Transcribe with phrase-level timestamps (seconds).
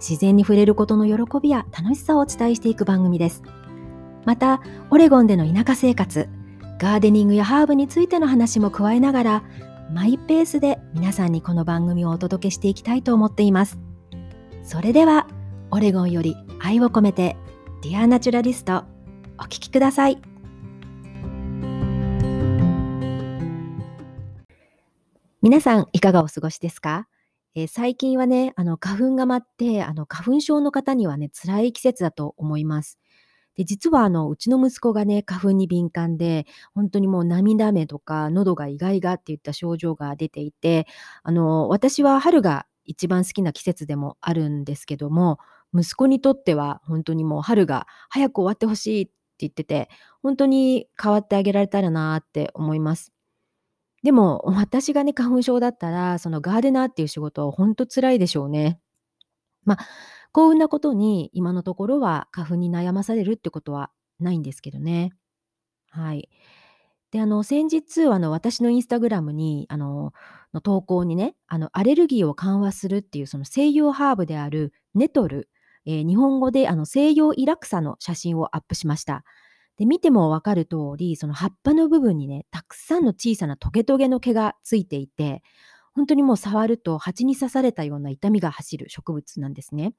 [0.00, 3.42] 自然に触れることの喜びや楽しさをお伝えしていく番組です。
[4.24, 6.28] また、オレゴンでの田舎生活、
[6.78, 9.42] ガーデニングやハーブについての話も加えながら、
[9.92, 13.78] マイペースで皆さんにこの番組をお届けしていきたいと思っています。
[14.62, 15.26] それでは、
[15.70, 17.36] オレゴンより愛を込めて、
[17.82, 18.84] ディアナチュラリスト、
[19.38, 20.20] お聴きください。
[25.42, 27.08] 皆さんいかがお過ごしですか？
[27.56, 32.98] えー、最近はね、あの花粉が舞って、あの花粉症の方にはね、辛い季節だと思います。
[33.56, 40.86] で実はあのうちの息子がね、花粉に敏感で、本当にもう涙目とか喉がイガイガっていった症状が出ていて、
[41.24, 45.38] あの私は春が一番好きな季節でもあるんですけども、
[45.74, 49.88] 息子にとっては本当にもう春が早く終わってほしいって言ってて、
[50.22, 53.12] 本当に変わってあげられたらなって思います。
[54.02, 58.80] でも、私がね、花粉症だったら、そのガーデナーっていう仕事はほんと辛いでしょうね。
[59.64, 59.78] ま、
[60.32, 63.90] 幸運なことに、今のところは花粉に悩まされるってことは
[64.20, 65.12] ないんですけどね。
[65.90, 66.28] はい。
[67.12, 70.12] で、あの、先日、あの、私のインスタグラムに、あの、
[70.54, 75.48] の投稿にね、あの、アレルギーを緩和するっていうその西洋ハーブであるネトル、
[75.86, 79.24] えー日本語であの西洋イラクサの写真をアップしました。
[79.80, 85.42] で、見てもわかる通り、その葉っぱの部分にね、たくさんの小さなトゲトゲの毛がついていて、
[85.94, 89.94] 本当にもう触ると蜂に刺されたような痛みが走る植物なんですね。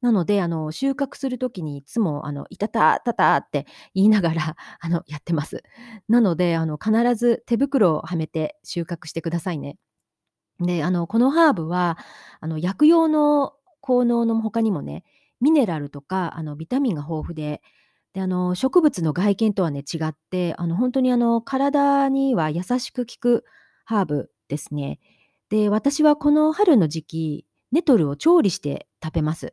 [0.00, 5.62] なので、あの、収穫するときにいつも、あの、いたたたたって言いながら、 あの、やってます。
[6.08, 9.76] なので、あの、必ず手袋をはめて収穫してくださいね。
[10.60, 11.98] で、あの、このハーブは、
[12.40, 13.52] あの、薬用の
[13.82, 15.04] 効能の他にもね、
[15.42, 17.60] ミネラルとか、あの、ビタミンが豊富で、
[18.14, 23.44] で、あの、植物の外見とはね、違って、あの、本当にあの、体には優しく効く
[23.84, 24.98] ハーブですね。
[25.50, 29.52] で、私はこの春の時期、ネトルを調理して食べます。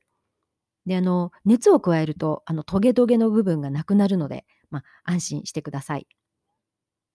[0.85, 6.07] で、あの、熱を加えると、あの、トゲトゲの部分がなくなるので、まあ、安心してください。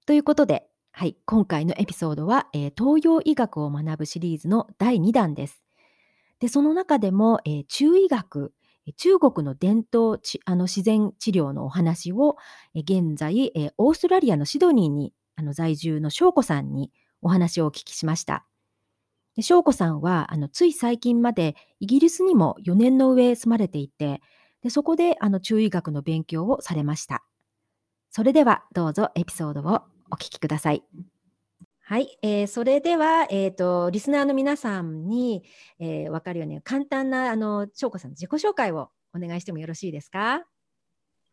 [0.06, 5.62] ということで、はい、今回のエピソードは、えー、東洋医学を学ぶシリーズの第2弾です。
[6.40, 8.52] で、その中でも、えー、中医学
[8.96, 12.36] 中国の伝統あの自然治療のお話を、
[12.74, 16.90] 現在、オーストラリアのシドニーにあの在住の翔子さんに
[17.22, 18.46] お話をお聞きしました。
[19.40, 24.20] 翔子さんはあのつい最近までイギリスにも4年の上住まれていて、
[24.62, 27.24] でそこであの中医学の勉強をされました。
[28.10, 30.82] それではどうぞエピソードをお聞きください。
[31.90, 35.42] はい、えー、それでは、えーと、リスナーの皆さんに、
[35.80, 40.44] えー、分かるように簡単なあの翔子さんの自己紹介をお願いしてもよろしいですか？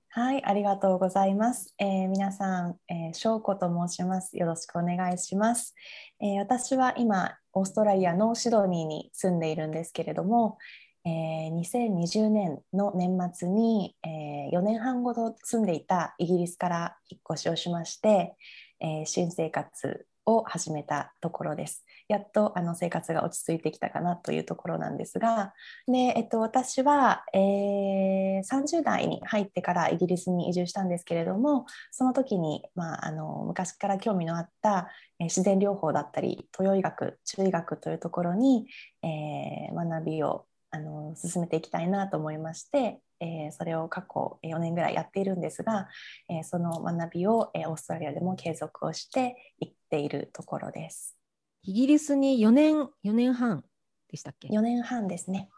[0.09, 1.75] はい、ありがとうございます。
[1.77, 4.35] えー、皆さん、えー、翔子と申します。
[4.35, 5.75] よろしくお願いします、
[6.19, 10.57] えー、私は今、オーストラリアのシドニーに住んでいるんですけれども、
[11.05, 18.35] えー、2020年の年末に、えー、4年半ほど住んでいたイギリスから引っ越しをしまして、
[18.79, 21.85] えー、新生活を始めたところです。
[22.07, 25.53] やっとあの生活が落ち着いてきたかなというところなんですが、
[25.87, 34.89] でえっと、私は、えー、30代に入ってからイギリスに移住したんですけれども、その時に、まあ、あの昔から興味のあった、
[35.19, 38.67] えー、自然療法だったり、東洋医学、中医学というところに、
[39.03, 45.87] えー、学びをあの進めていきたいなと思いまして、えー、それを過去4年ぐらいやっているんですが、
[46.29, 51.17] えー、その学びを、えー、オーストラリアでも継続をしていっているところです。
[51.63, 53.63] イギリスに4年 ,4 年半
[54.09, 55.49] でしたっけ ?4 年半ですね。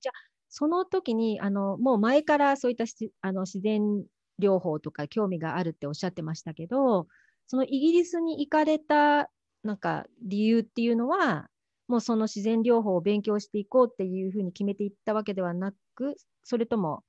[0.00, 0.14] じゃあ
[0.48, 2.84] その時にあのもう前からそういった
[3.20, 4.04] あの自然
[4.40, 7.06] 療法とか興味があるっておっしゃってましたけど
[7.46, 9.30] そのイギリスに行かれた
[9.62, 11.48] なんか理由っていうのは
[11.88, 17.04] もうその自然療法を勉強していこうっていうふうに決めていったわけではなく、それとも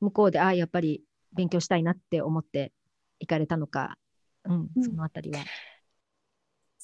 [0.00, 1.02] 向こうで、ああ、やっぱり
[1.32, 2.72] 勉強したいなって思って
[3.20, 3.96] 行かれたのか、
[4.44, 5.38] うん、そのあたりは。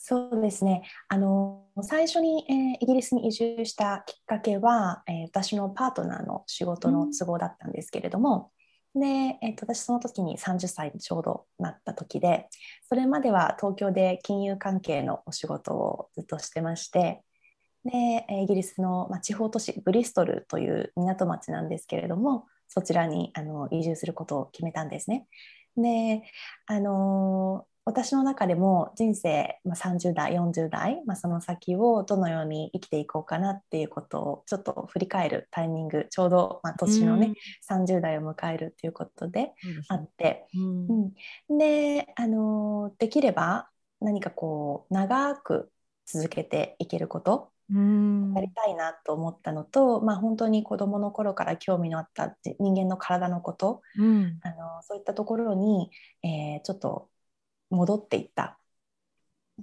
[0.07, 0.83] そうですね。
[1.09, 8.51] あの最初に、えー、イギリスに移住したきっかけは、えー、私のパートナーの仕事の都合だったんですけれども、
[8.95, 12.49] うん、でえーと、私その時に30歳ちょうどなった時で
[12.87, 17.23] それまでは東京で金融関係のお仕事をずっとしてまして
[17.87, 25.27] でイギリスの、まあ、地方都市ブリストルという港町なんですけれどもそちらにあの移住することを決めたんですね。
[25.79, 26.25] で
[26.67, 37.35] あの私の中でも人生、まあ、30代40代、まあ、その先をどのように生きていこうかなっていうことをちょっと振り返るタイミングちょうど、まあ、年のね、
[37.71, 39.53] うん、30代を迎えるっていうことで
[39.89, 41.13] あって、うん、
[41.49, 43.69] うん、であのできれば
[44.01, 45.71] 何かこう長く
[46.07, 55.91] 続けていけることやりたいなと思ったのと、まあ、本当に子どもの頃から興味のあった人間の体のこと、うん、あのそういったところに、
[56.23, 57.09] えー、ちょっと
[57.71, 58.59] 戻っていった。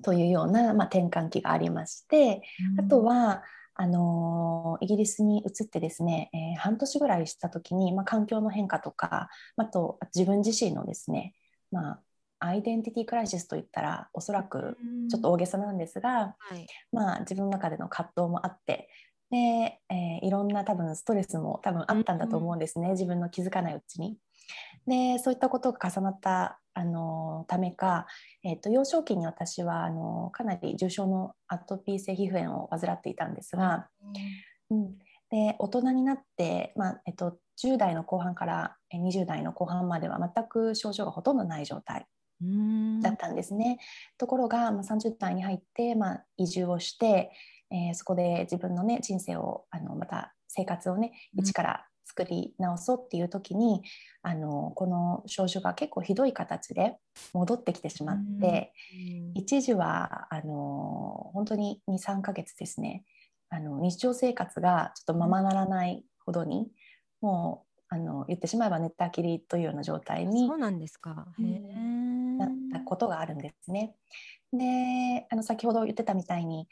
[0.03, 2.41] というような、まあ、転換期がありまして、
[2.77, 3.43] うん、あとは
[3.73, 11.33] あのイギリスに移ってですね、えー、半年ぐらいした時に、まあ、環境の変化とかあと自分自身のですね、
[11.71, 12.01] まあ、
[12.39, 14.77] アイデンティティクライシスといったらおそらく
[15.09, 18.89] ちょっと大げさなんですが、はい、まあ、自分の中での葛藤もあって
[19.29, 19.37] で、
[19.89, 24.17] えー、いろんな多分ストレスも多分あったんだと思うんですね、自分の気づかないうちに。
[24.87, 28.07] でそういったことが重なったあのためか、
[28.43, 33.87] えーと、幼少期に私はあのかなり重症のアトピー性皮膚炎を患っていたんですが、
[34.69, 34.97] うん、
[35.29, 42.05] で大人になって、まあえっと、10代の後半から20代の後半までは全く症状がほとんどない状態
[43.01, 43.77] だったんですね。
[44.17, 47.31] ところが、まあ、30代に入って、まあ、移住をして、
[47.69, 53.81] えー、そこで自分の、ね、人生をあのまた生活をね一から作り直そうっていう時に
[54.21, 56.97] あのこの症状が結構ひどい形で
[57.33, 58.73] 戻ってきてしまって、
[59.35, 63.03] 一時はあの本当に23ヶ月ですね。
[63.49, 66.67] あの日常生活がちょっとままならないほどに
[67.19, 71.27] もうあの言ってしまえば寝たきりというような状態にそうなんですか、
[72.37, 73.93] なったことがあるんですね。
[74.53, 76.67] であの先ほど言ってたみたいに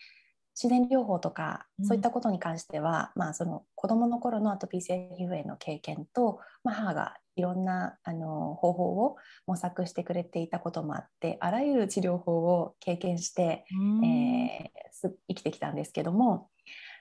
[0.61, 9.15] 自然療法とかそういったことに関しては、うん、まあ、その子どもの頃のアトピー性皮膚炎の経験と、まあ、母がいろんなあの方法を
[9.47, 16.50] 模索してくれていたこともあってあらゆる治療法を経験して、うん、えー、生きてきたんですけども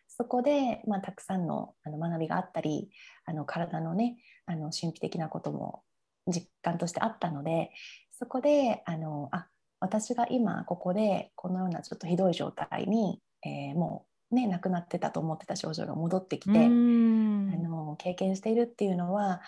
[0.07, 2.91] そこで、まあ、たくさんのあの学びがあったり
[3.25, 5.83] あの体のねあの神秘的なことも
[6.29, 7.73] 実感としてあったので
[8.11, 9.49] そこであのあ
[9.81, 19.41] 私が今ここでこのようなちょっとひどい状態にえー、もうね亡くなってたと思ってた症状が戻ってきてあの経験しているっていうのは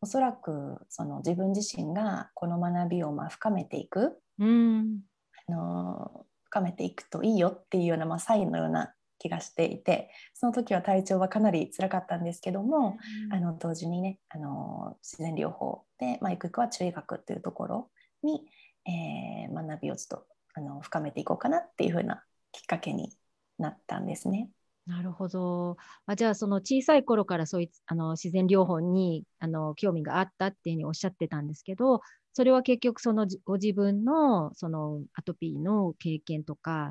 [0.00, 4.18] おそらくその自分自身がこの学びをまあ深めていく
[5.48, 12.96] あの深めていくといいよっていうような、まあ、サインのような気がしていてその時は体調はかなり辛かったんですけども、
[13.30, 17.90] あの同時にねあの自然療法で、まあ、ゆくゆくは中医学っていうところ
[18.22, 18.42] に、
[18.86, 22.22] えー、学びをちょっとあの深めていこうかなっていうふうな
[22.52, 23.12] きっかけに
[23.60, 24.50] なったんですね。
[24.86, 25.76] なるほど。
[26.06, 32.00] あじゃあ、その小さい頃からそういうあの自然療法にあの興味があったっていうふうにおっしゃってたんですけど、
[32.32, 36.90] それは結局そのご自分のそのアトピーの経験とか、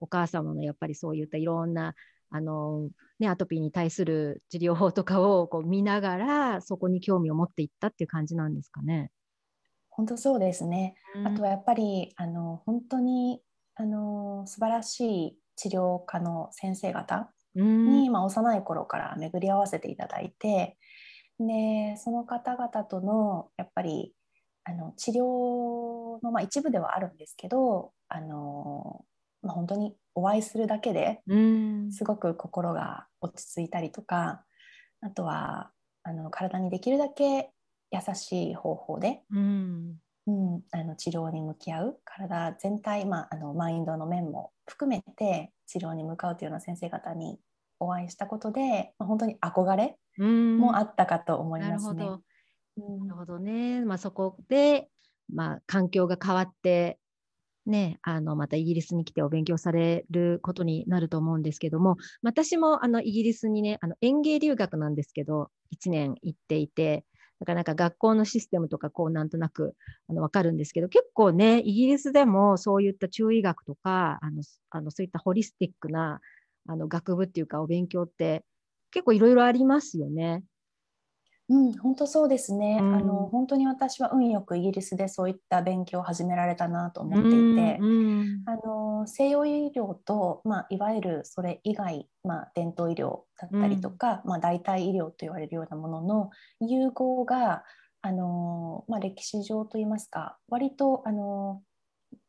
[0.00, 1.94] お母様のやっぱりそういったいろんな
[2.30, 2.88] あの、
[3.18, 9.10] ね、アトピーに対する治療法とかをこう見ながら、そこに興味を持っていったっていう感じなんですかね。
[9.88, 10.94] 本当そうですね。
[11.16, 13.42] うん、あとはやっぱりあの本当に
[13.74, 20.78] あの素晴らしい治療科の先生方に、まあ、幼い頃から巡り合わせていただいて
[21.38, 24.14] でその方々とのやっぱり
[24.64, 29.04] あの治療の、まあ、一部ではあるんですけどあの、
[29.42, 31.20] まあ、本当にお会いするだけで
[31.92, 34.44] すごく心が落ち着いたりとか
[35.02, 35.72] あとは
[36.04, 37.50] あの体にできるだけ
[37.90, 39.96] 優しい方法で、うん、
[40.30, 47.38] うん、あの治療に向き合う体全体、まあ、あのマインドの面も含めて治療に向かうというような先生方に
[47.80, 52.04] お会いしたことで、まあ、本当に憧れもあったかと思いますね。
[52.04, 52.22] なるほど。
[53.04, 54.88] なるほどね、まあ、そこで、
[55.32, 56.98] まあ、環境が変わって
[57.66, 67.04] ね、あのまたイギリスに来てお勉強されることになると思うんですけども私もあのイギリスにねあの園芸留学なんですけど1年行っていて
[67.40, 69.74] だからなんか学校のシステムとかこうなんとなく
[70.08, 76.20] あの分かるんですけど結構ねイギリスでもそういった中医学とかあのあのそういったホリスティックな
[76.66, 78.44] あの学部っていうかお勉強って
[78.90, 80.44] 結構いろいろありますよね。
[81.50, 96.30] うん、本当そうですね、うん、あの本当に私は運よくイギリスでそういった勉強を始められたなと思っていて、うんうん、あの西洋医療と、まあ、いわゆるそれ以外、まあ、伝統医療だったりとか、まあ、代替医療と言われるようなものの
[96.60, 97.64] 融合が
[98.00, 101.62] あの、まあ、歴史上といいますか割とあの、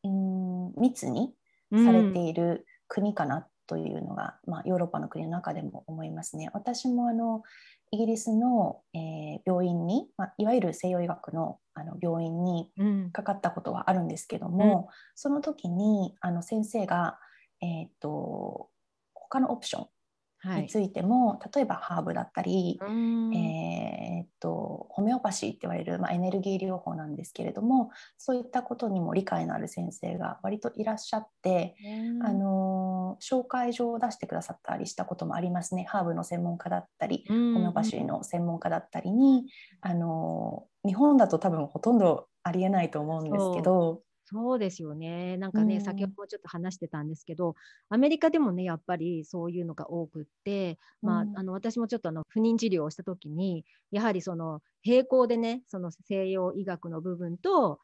[0.03, 1.31] うん、密に
[1.71, 6.49] されている国かなというのが、まあ、ヨーロッパの国の中でも思いますね。
[6.53, 7.43] 私もあの
[7.91, 12.69] イギリスの、えー、病院に、まあ、いわゆる西洋医学のあの病院に
[13.13, 17.17] かかったことはあるんですけども、うん、その時にあの先生が、
[17.61, 18.69] えーと
[19.31, 19.87] 他のオプション
[20.43, 31.75] についても、はい、例えばハーブだったり、えー、っとホメオパシーって言われる、まあ、エネルギー療法なんですけれどもそういったことにも理解のある先生が割といらっしゃって、
[32.23, 35.85] あの紹介状を出してくださったりしたこともありますね。
[35.87, 39.45] ハーブの専門家だったり、ホメオパシーの専門家だったりに、
[39.81, 45.35] あの日本だと多分ほとんどありえないと思うんですけどそうですよね。
[45.37, 47.55] なんかね、うん、先ほどもちょっと話してたんですけど、
[47.89, 57.79] アメリカでもね、やっぱりそういうのが多くって、まあ、うん、あの私もちょっとあの不妊治療をした時に、やはりその並行でね、その西洋医学の部分と、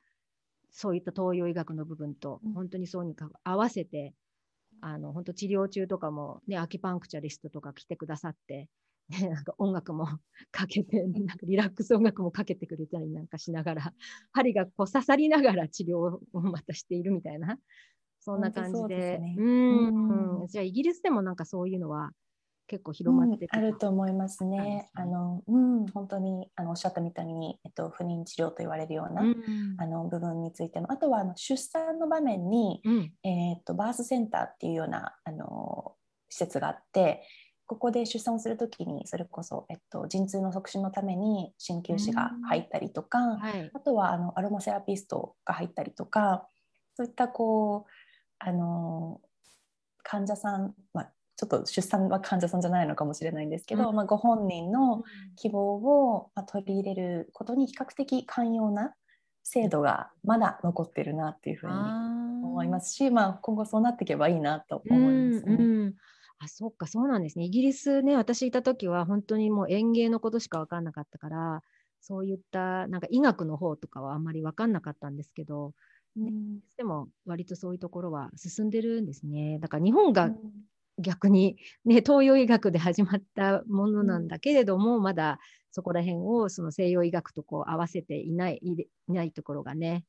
[0.72, 4.14] そういった東洋医学の部分と、本当にそうにか合わせて、
[4.80, 8.70] あの本当治療中とかも、ね、アキパンクチャリストとか来てくださって、
[9.10, 10.06] ね、なんか音楽も
[10.52, 13.94] かけて、なんかリラックス音楽もかけてくれたりなんかしながら、
[14.32, 17.58] 針がこう刺さりながら治療をまたしているみたいな、
[18.20, 19.22] そんな感じで。
[19.38, 22.12] うん、うん、じゃあイギリスでもなんかそういうのは
[22.68, 24.58] 結構広まって、うん、あると思いますね。
[24.58, 24.90] ね。
[24.94, 29.36] あの、うん、本当にあのおっしゃったみたいに、えっと、不妊治療と言われるような、うん、
[29.78, 35.96] あの部分についても、あとはあの出産の場面に、うん、えっとバースセンターっていうようなあの
[36.30, 37.24] 施設があって、
[37.68, 46.48] ここで出産をするときにそれこそ、えっと、陣痛の促進のために鍼灸師が入ったりとか、はい、あとはあのアロマセラピストが入ったりとか
[46.96, 47.92] そういったこう
[48.40, 49.20] あの
[50.02, 55.04] 患者さん、まあ、ちょっと出産は患者さんじゃないのかもしれないんですけど、うん、まあ、ご本人の
[55.36, 58.94] 希望を、まあ、取り入れることに比較的寛容な
[59.44, 65.56] 制度がまだ残ってるなっていうふうに思いますし、まあ、今後そうなっていけばいいなと思いますね。
[65.56, 65.94] うんうん
[66.40, 67.46] あ、そっか、そうなんですね。
[67.46, 71.64] イギリスね、私いた時は本当にもう園芸のことしか分かんなかったから、
[72.00, 75.74] そういったなんか医学の方とかはあんまり分かんなかったんですけど、
[76.16, 76.32] ね、
[76.78, 79.58] でも割とそういうところは進んでるんですね。
[79.60, 80.32] だから日本が
[81.00, 85.40] 逆に、ね、東洋医学で始まったものなんだけれども、まだ
[85.72, 90.06] そこら辺をその西洋医学とこう合わせていないいないところがね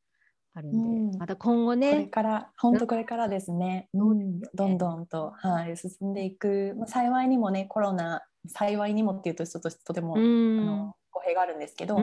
[0.58, 11.98] あるんで、うん、また今後ねこれから本当これからですね、うん、どんどんと、はい、進んでいく、まあ、幸いにもねコロナ幸いにもっていうとちょっととても、うん、あの語弊があるんですけど、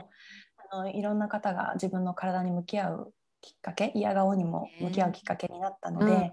[0.72, 6.32] あのいろんな方が自分の体に向き合うきっかけ嫌顔にも向き合うきっかけになったので、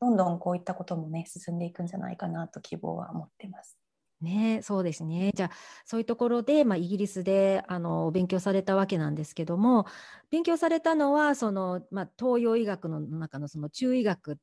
[0.00, 3.78] どんどんこういったこともね進んでいくんじゃないかなと希望は持ってます。
[4.20, 5.32] ね、そうですね。
[5.34, 5.50] じゃあ、
[5.84, 9.86] そういうところで、まあ、イギリスであの勉強されたわけなんですけども、
[10.30, 14.36] 勉強されたのはその、まあ、東洋医学の中のその中医学っ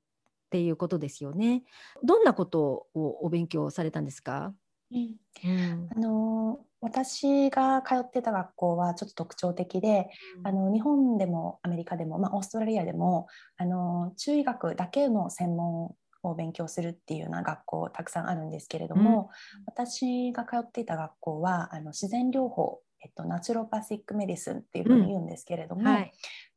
[0.51, 1.63] ていうことですよね。
[2.03, 4.53] どんなことをお勉強されたんですか、
[4.91, 13.27] うん、うん、あの私が通ってた学校はちょっと特徴的で、うん、あの日本でもアメリカでも、まあ、オーストラリアでも
[13.57, 26.11] あの中医学だけの専門を勉強するっていうような学校たくさんあるんですけれども、うん、私が通っていた学校はあの自然療法、えっと、ナチュロパシックメディスンっていうふうに言うんですけれども、うんはい、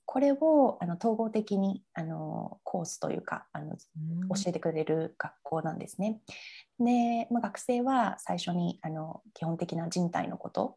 [0.06, 3.78] これをあの統合的にあのコースというかあの、教
[4.46, 6.20] えてくれる学校なんですね。
[6.78, 10.76] で、まあ、学生は最初にあの基本的な人体のこと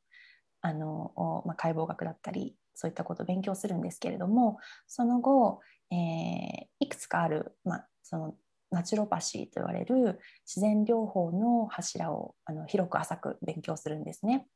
[0.62, 5.60] あの、まあ、解剖学だったりそういったことを勉強するんですけれどもその後、
[5.91, 8.36] えー、いくつかある、まあ、その
[8.72, 14.48] ナチュロパシーと言われる自然療法の柱をあの広く浅く勉強するんですね。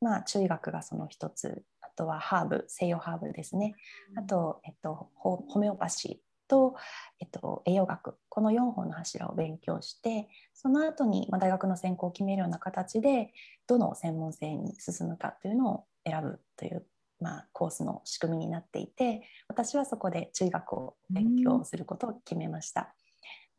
[0.00, 3.74] まあ、中医学がその一つあとはハーブ西洋ハーブですね
[4.16, 6.74] あと、えっと、ホメオパシーと、
[7.20, 13.32] えっと、栄養学この4本の柱を勉強してその後に、まあ、大学の専攻を決めるような形で
[13.68, 16.84] どの専門性に進むかというのを選ぶという、
[17.20, 22.92] まあ、コースの仕組みになっていて私はそこで中医学を勉強することを決めました。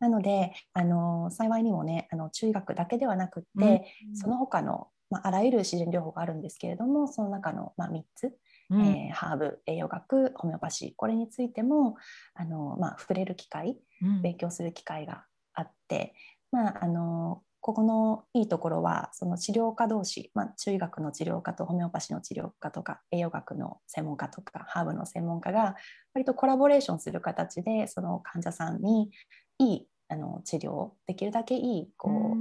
[0.04, 8.36] なのであの幸いにもねあの中医学だけではなくって、うん、その他の、まあ、あらゆる自然療法があるんですけれどもその中の、まあ、3つ、
[8.70, 11.96] うん、えー、ハーブ栄養学ホメオパシーこれについても
[12.34, 13.78] あの、まあ、触れる機会、
[14.22, 16.14] 勉強する機会があって、
[16.52, 25.78] まあ、あのここのいいところはその治療家同士、まあ、中医学の治療家とホメオパシーの治療家とか栄養学の専門家とかハーブの専門家が
[26.14, 29.12] 割とコラボレーションする形でその患者さんに
[29.60, 32.38] いいあの治療できるだけいいこう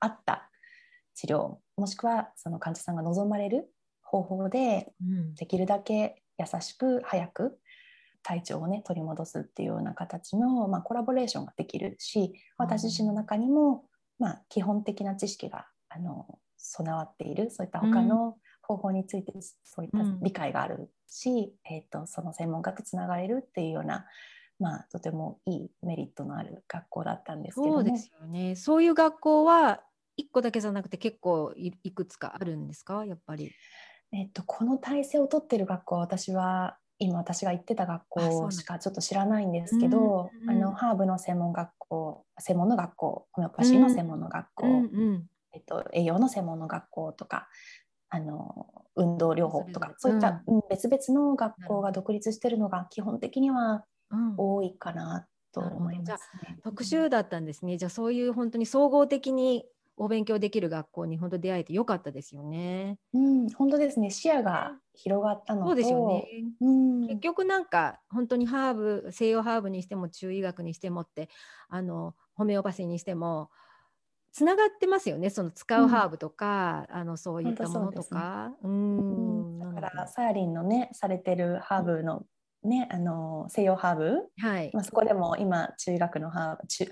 [0.00, 0.50] 合った
[1.14, 3.68] 治療もしくはその患者さんが望まれる
[4.02, 4.92] 方法で、
[5.36, 7.58] できるだけ優しく早く
[8.22, 13.84] 体調をね取り戻すっていうような形の、まあ、コラボレーションができるし私自身の中にも、
[14.18, 19.32] まあ、基本的な知識があの備わっているそういった他の方法について
[19.64, 24.06] そういった理解があるし、うん、えーと、その専門家とつながれるっていうような、
[24.64, 28.56] まあ、とてもいいメリットのある学校だったんですけどそうですよね。
[28.56, 29.82] そういう学校は
[30.18, 33.04] 1個だけじゃなくて結構いくつかあるんですか？
[33.04, 33.52] やっぱり。
[34.12, 47.48] えっと、この体制を取ってる学校は私は今私が行ってた学校しかちょっと知らないんですけど、あのハーブの専門学校専門の学校ホメオパシーの専門の学校、うんうん、えっと、栄養の専門の学校とか
[48.08, 53.84] あの運動療法とかそういった、うん、別々の学校が独立してるのが基本的には
[54.36, 59.64] 多いかなと思います、ね、特集だったんですねじゃあそういう本当に総合的に
[59.96, 62.98] お勉強できる学校に本当出会えてよかったですよね。
[63.12, 64.10] うん、本当ですね。
[64.10, 66.26] 視野が広がったのと、そうですよね。
[66.60, 71.28] うん、結局なんか本当にハーブ、西洋ハーブにしても中医学にしてもって、
[71.68, 73.50] あのホメオパシーにしても
[74.32, 75.30] つながってますよね。
[75.30, 78.52] その使うハーブとか、うん、あのそういったものとか。
[78.64, 82.24] う、ね、ん、だからサヤリンのねされてるハーブの
[82.64, 86.84] ね、あの西洋ハーブ、はい、まあ、そこでも今中医学のハーブ中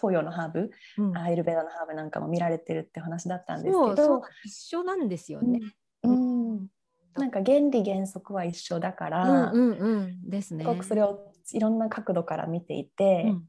[0.00, 5.60] 東洋のハーブ、うん、アイルベダのハーブなんかも見られてるって話だったんですけど一緒なんですよね。
[6.02, 6.66] うん、うん、
[7.14, 10.64] なんか原理原則は一緒だから、うんうんうん、ですね。
[10.64, 13.44] すごくそれをいろんな角度から見ていて、うん、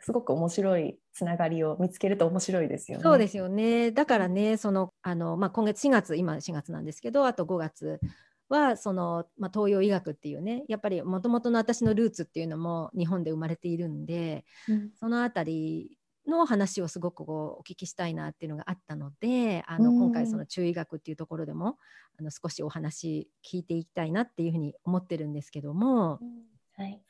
[0.00, 3.02] すごく面白いつながりを見つけると面白いですよね。
[3.02, 3.90] そうですよね。
[3.90, 8.00] だからね、そのあのまあ今月4月今4月なんですけど、あと5月。
[8.48, 21.78] はその、まあ、東洋医学っていうねやっぱりもともとの私のルーツっていうのも日本で生まれているんで、うん、その辺りの話をすごくこうお聞きしたいなっていうのがあったのであの、今回その中医学っていうところでも
[22.18, 26.18] あの少しお話聞いていきたいなっていうふうに思ってるんですけども、
[26.76, 27.00] はい、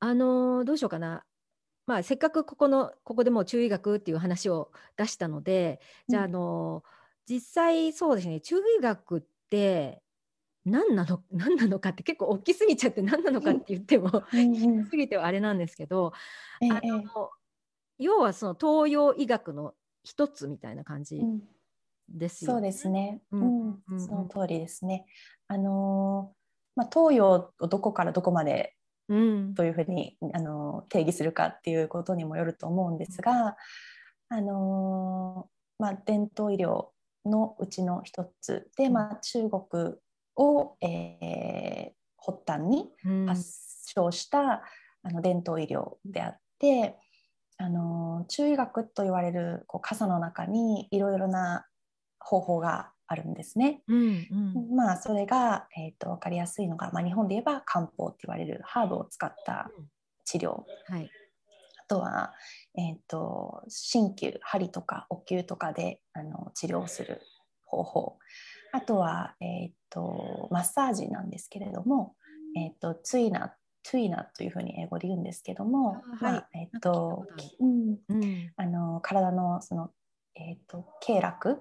[0.00, 1.24] あのどうしようかな。
[1.86, 6.82] まあ、せっかくここのここでもう中医学っていう話を出したのでじゃあ,、あの
[7.28, 10.02] 実際そうですね中医学って
[10.64, 16.12] 何なの 何なのかって結構大きすぎちゃって何なのかって言っても、うん、すぎてはあれなんですけど、
[16.62, 21.22] あの、ええ、要はその東洋医学の一つみたいな感じ
[22.08, 22.54] ですよね。
[22.54, 23.22] そうですね。
[23.30, 25.06] うん、うん、その通りですね。
[25.48, 26.32] あの
[26.76, 28.74] まあ、東洋をどこからどこまで
[29.06, 33.56] というふうに、あの定義するかっていうことにもよると思うんですが、
[34.28, 35.48] あの
[35.78, 36.88] まあ、伝統医療
[37.24, 39.94] のうちの一つで、まあ、中国
[40.36, 42.90] を、えー、発端に
[43.26, 44.62] 発症した、
[45.06, 46.96] あの伝統医療であって、
[47.56, 51.66] あの中医学と言われるこう傘の中にいろいろな
[52.18, 53.82] 方法があるんですね。
[53.86, 59.70] うんうん、まあそれが、えーと、分かりやすいのが、まあ、日本で言えば漢方って言われるハーブを使った
[60.24, 61.10] 治療、はい、
[61.84, 62.32] あとは、
[62.76, 67.20] えーと、鍼灸針とかお灸とかであの治療する
[67.66, 68.18] 方法
[68.74, 72.16] あとは、えーと、マッサージなんですけれども、
[72.56, 77.24] えーと、ツイナトゥイナというふうに英語で言うんですけども、まあ、えっ、と、
[77.60, 77.98] うん。
[78.08, 79.90] うん、あの体のその
[80.34, 81.58] えっ、と経絡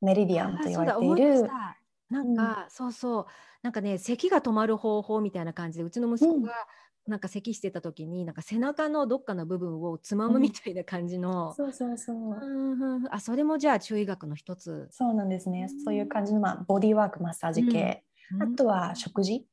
[0.00, 1.48] メリディアンと言われている。
[2.10, 3.26] なんか、うん、そうそう。
[3.62, 6.66] なんかね咳が止まる方法みたいな感じでうちの息子が
[7.06, 14.88] なんか咳してた時になんか背中のどっかの部分をつまむみたいな感じの、うん、そうそうそう、うん、あそれもじゃあ中医学の一つ。
[14.90, 18.04] そうなんですね、そういう感じの、まあ、ボディーワークマッサージ系、
[18.40, 19.46] あとは食事、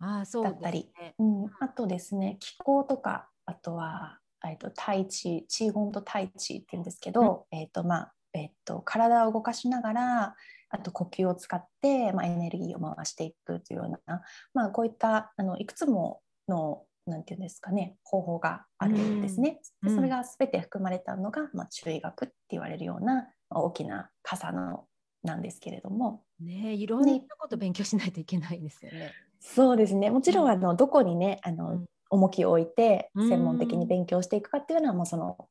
[0.00, 10.34] あそうだったり、ね、うん、あとですね気候とかあとは、えっと、対地地本と対地っていうんですけど、うん、えっとまあえっと、体を動かしながら
[10.68, 19.60] あと呼吸を使って、まあ、エネルギーを回していくというような、まあ、こういったあのいくつものなんていうんですかね方法があるんですね。
[19.82, 24.86] でそれが全て含まれたのが、まあ、中医学って言われるような大きな傘の
[25.22, 26.22] なんですけれども。
[26.40, 29.12] ねいろんなこと勉強しないといけないですよね。
[29.40, 30.10] そうですね。
[30.10, 35.48] もちろんあのどこにねあの、重きを置いて専門的に勉強していくかっていうのはもうその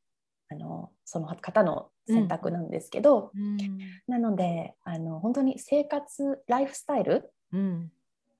[0.49, 3.57] あのその方の選択なんですけど、うん、
[4.07, 7.31] なのであの本当に生活ライフスタイル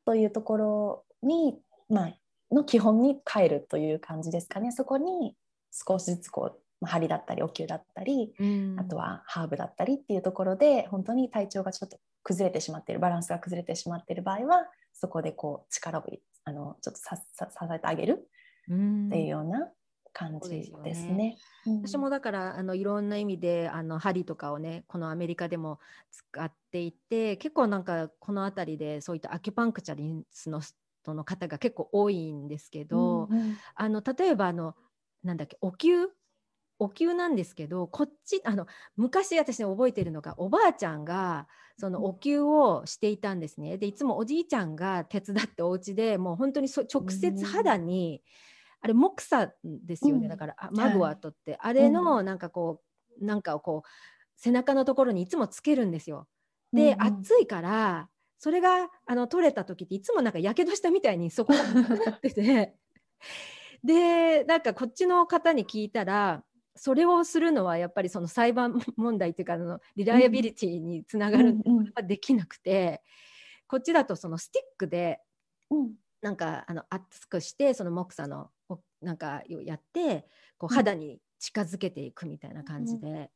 [0.06, 1.58] というところに、
[1.90, 2.14] まあ、
[2.52, 4.72] の基本に変えるという感じですかね。
[4.72, 5.36] そこに
[5.72, 16.04] 少しずつこう針だったりお灸だったり、うん、あとはハーブだったりっていうところで本当に体調がちょっと崩れてしまっているバランスが崩れてしまっている場合はそこでこう力を
[16.44, 18.28] あのちょっとささ支えてあげる
[18.66, 19.70] っていうような
[20.14, 21.14] 感じですね。
[21.14, 21.38] ね。
[21.66, 25.80] うん、私もだからあのいろんな意味であの針とかをねこのアメリカでも
[26.12, 30.62] 使っていて結構なんかこの辺りでそういったアキュパンクチャリンスの
[31.06, 33.58] トの方が結構多いんですけど、うんうん。
[33.76, 34.76] あの例えばあの
[35.24, 36.10] なんだっけお灸？
[36.78, 41.48] お灸なんですけどこっちあの昔私ね覚えてるのがおばあちゃんが
[41.80, 43.78] そのお灸をしていたんですね。
[43.78, 48.22] でいつもおじいちゃんが手伝ってお家でもう本当にそ直接肌に、
[48.82, 50.28] あれ木砂ですよね、うん。
[50.28, 52.82] だからあマグワットって、あれのなんかこ
[53.22, 53.90] うなんかをこう
[54.36, 56.28] 背中のところにいつもつけるんですよ。
[56.74, 57.20] で、うんうん。
[57.22, 62.76] 暑いからそれがあの取れた時っていつもなんかやけどしたみたいにそこがなってて。
[63.84, 66.44] でなんかこっちの方に聞いたら
[66.76, 71.86] それをするのはやっぱりその裁判問題っていうかあのリライアビリティにつながるんで、うんうん。
[71.86, 73.04] それはできなくて
[73.68, 75.22] こっちだとそのスティックで
[75.70, 75.94] うん。
[76.22, 80.76] なんかあの熱くしてその木砂のおなんかをやってこううん。
[80.76, 83.12] 肌に近づけていくみたいな感じで。
[83.12, 83.32] ね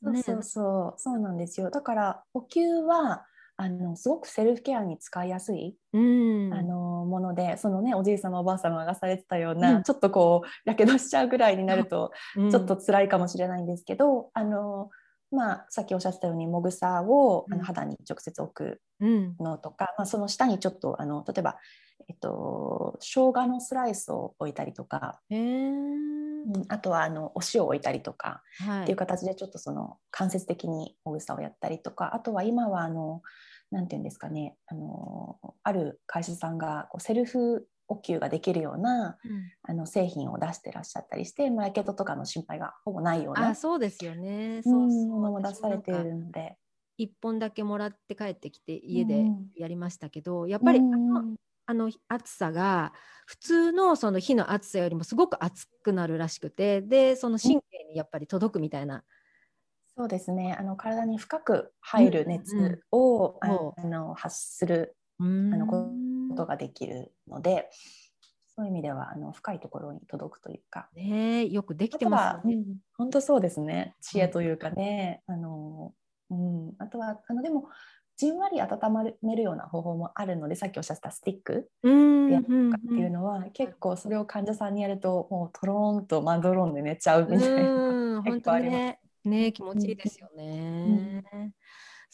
[0.00, 0.94] そうそうそう。
[0.96, 1.70] そうなんですよ。
[1.70, 6.52] だからお灸はあのすごくセルフケアに使いやすい、うん。
[6.52, 9.82] あのものでそのねおじい様おばあ様がされてたような、うん。
[9.82, 12.50] ちょっとこうやけどしちゃうぐらいになるとうん。
[12.50, 14.90] ちょっと辛いかもしれないんですけど、あの
[15.32, 17.58] まあさっきおっしゃってたようにもぐさをあうん。
[17.58, 19.36] の肌に直接置くうん。
[19.40, 21.56] のとか、まあ、その下にちょっとあの例えば、
[22.08, 25.92] えっと生姜のスライスを置いたりとか、うん
[26.68, 28.82] あとはあのお塩を置いたりとか、はい。
[28.82, 33.22] っていう形でちょっとその間接的にもぐさをやったりとかあとは今はあの
[33.70, 39.52] なんていうんですかねあのある会社さんがこうセルフお給ができるようなうん。
[39.64, 44.58] あの製品を出してらっしゃったりして、まあ、やけどとかの心配がほぼないようなあそうですよね。
[44.58, 45.06] うそうそう。
[45.06, 46.56] んものも出されているので。
[46.98, 51.36] 一本だけもらって帰ってきて家でうんやりましたけど、やっぱりあの,、うん。
[51.66, 52.92] あの暑さが
[53.26, 59.04] 普通のその火の暑さよりもすごく熱くなるらしくてでその神経にやっぱり届くみたいな。
[59.96, 60.56] そうですね。
[60.58, 65.54] あの体に深く入る熱を、あのあの発するうーん。
[65.54, 65.66] あの
[66.32, 67.68] ことができるので
[68.54, 70.88] そういう意味ではあの深いところに届くというか。
[70.94, 72.56] ねえよくできてますよね。
[72.56, 73.94] はうん本当そうですね。
[74.00, 75.94] 知恵というかね、あの
[76.30, 77.68] うん、あとはあのでも
[78.16, 82.70] じんわり温めるような方法もあるのでさっきおっしゃったスティックうんでやるうん。
[82.70, 88.22] とかっていうのは、結構それを患者さんにやるともうとろーんとマドローンで寝ちゃうみたいな。
[88.22, 88.74] 結構あります。
[88.76, 91.24] ねね気持ちいいですよね。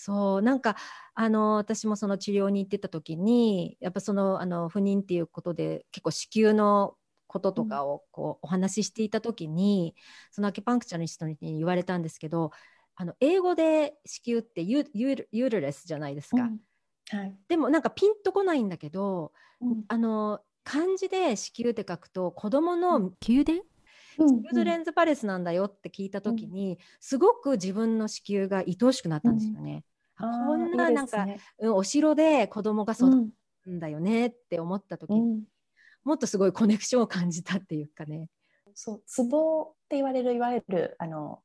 [0.00, 0.76] そうなんか
[1.14, 6.94] あの私もその治療に行ってた時にやっぱそのあの不妊っていうことで結構子宮の
[7.26, 9.94] こととかをこうお話ししていた時に、
[10.30, 12.52] そのアキパンクチャリストに言われたんですけど
[12.94, 16.58] あの英語で子宮ってユユーユールレスじゃないですか、うん。
[17.10, 17.36] はい。
[17.48, 19.84] でもなんかピンとこないんだけどうん。
[19.88, 23.62] あの漢字で子宮って書くと子供の宮殿？
[24.18, 29.84] うんチルドレンズパレスなんだよって聞いた時に、すごく自分の子宮が愛おしくなったんですよね。
[30.18, 33.30] こんないなんか、ねうんお城で子供が育うん。
[33.62, 35.44] つんだよねって思った時、うん。
[36.04, 38.28] もっとすごいコネクションを感じたっていうかね。
[38.74, 41.40] そうツボって言われるいわゆるあの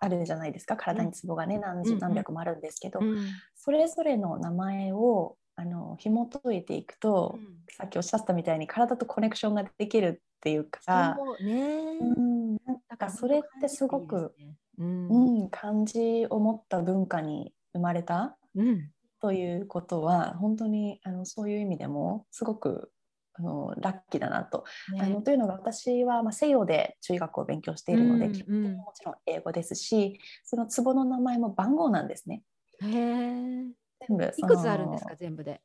[0.00, 0.76] あるじゃないですか。
[0.76, 1.98] 体にツボがね何十うん。
[1.98, 3.26] 何百もあるんですけど、うん。
[3.54, 7.58] それぞれの名前をあの紐解いていくと、うん。
[7.70, 14.56] さっきおっしゃったみたいに体とコネクションができるっていうか、そうね、うん、なんだかそれってすごく、ね。
[14.78, 15.08] うん。
[15.08, 18.90] うん、感じを持った文化に生まれたうん。
[19.20, 22.90] ということは本当にあのそういう意味でもすごく
[23.34, 24.64] あのラッキーだなと。
[24.98, 32.42] あのねというのが私は、まあ、西洋で中医学を勉強しているので、うんもちろん英語ですしその壺の名前も番号なんですね。
[32.82, 33.64] へえ
[34.08, 35.60] 全部いくつあるんですか全部で？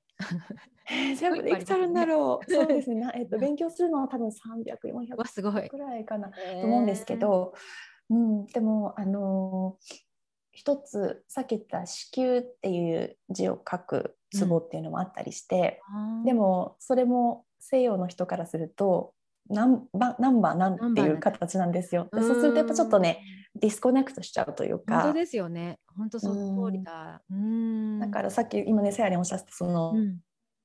[0.90, 2.46] え ー全部でいくつあるんだろう。
[2.52, 3.02] そうですね。
[3.02, 5.70] なえっと勉強するのは多分300、400わすごい。
[5.70, 7.54] くらいかなとと思うんですけ、ど、
[8.10, 10.08] うん、でもあのー
[10.54, 15.80] 一つさっき言った子宮っていう字を書く壺っていうのもあったりして、
[16.26, 19.14] でもそれも西洋の人からすると
[19.50, 22.10] 何番何番なんていう形なんですよ。
[22.14, 23.24] でそうするとやっぱちょっとね
[23.56, 25.80] disconnect しちゃうというか本当ですよね。
[25.98, 27.22] 本当その通りだ。
[27.30, 28.00] うん。
[28.00, 30.20] だからさっき今ねせやりんおっしゃってたその、うん、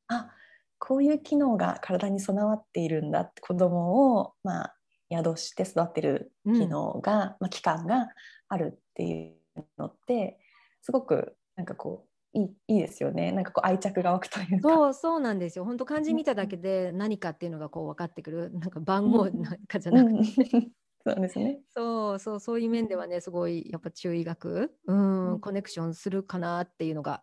[0.08, 0.30] あ
[0.78, 4.74] こういう機能が体に備わっているんだって子供をまあ
[5.10, 8.08] 宿して育ってる機能が、まあ、器官が
[8.48, 10.38] あるっていうのって
[10.80, 13.30] すごくなんかこういいいいですよね。
[13.32, 14.68] なんかこう愛着が湧くというか。
[14.68, 15.64] そうそうなんですよ。
[15.64, 18.50] 本当漢字見ただけで何かっていうのがこう分かってくる。
[18.52, 20.24] なんか番号なんかじゃなくて、うん。
[21.04, 21.60] そうですね。
[21.74, 25.40] そうそうそういう面ではねすごいやっぱ中医学、うんうん。
[25.40, 27.22] コネクションするかなっていうのが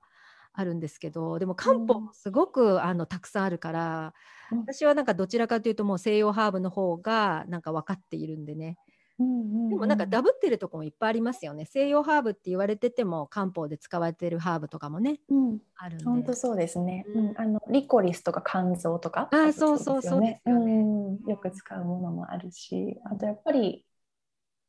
[0.53, 1.39] あるんですけど。
[1.39, 4.13] でも漢方もすごくあのたくさんあるから、
[4.51, 4.59] うん。
[4.59, 8.77] 私はなんかどちらかというともう西洋ハーブの方がなんか分かっているんでね、
[9.19, 11.65] でもなんかダブってるとこもいっぱいありますよね。
[11.65, 16.05] 西洋ハーブって言われてても漢方で使われてるハーブとかもね、うん、あるんで。
[16.05, 17.05] 本当そうですね。
[17.13, 21.17] うん、あのリコリスとか肝臓とか、あそうそうそうですよね、うん。
[21.27, 23.85] よく使うものもあるし、あとやっぱり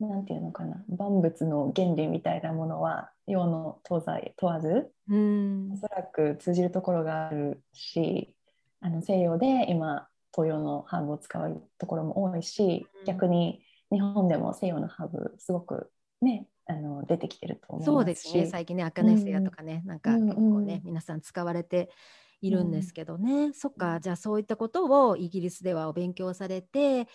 [0.01, 0.83] なんていうのかな。
[0.89, 8.35] 万物の原理みたいなものは洋の東西問わず、うん、おそらく通じるところがあるし
[8.81, 18.47] あの西洋で今東洋のハーブを使うところも多いし、逆に日本でも西洋のハーブすごくねあの出てきてると思いますそうですね。
[18.47, 21.91] 最近ねアカネセアとかね、うん、なんか結構ね、うん、皆さん使われて
[22.41, 24.01] いるんですけどね、うん、そっか。
[24.01, 27.09] じゃあそういったことをイギリスではお勉強されて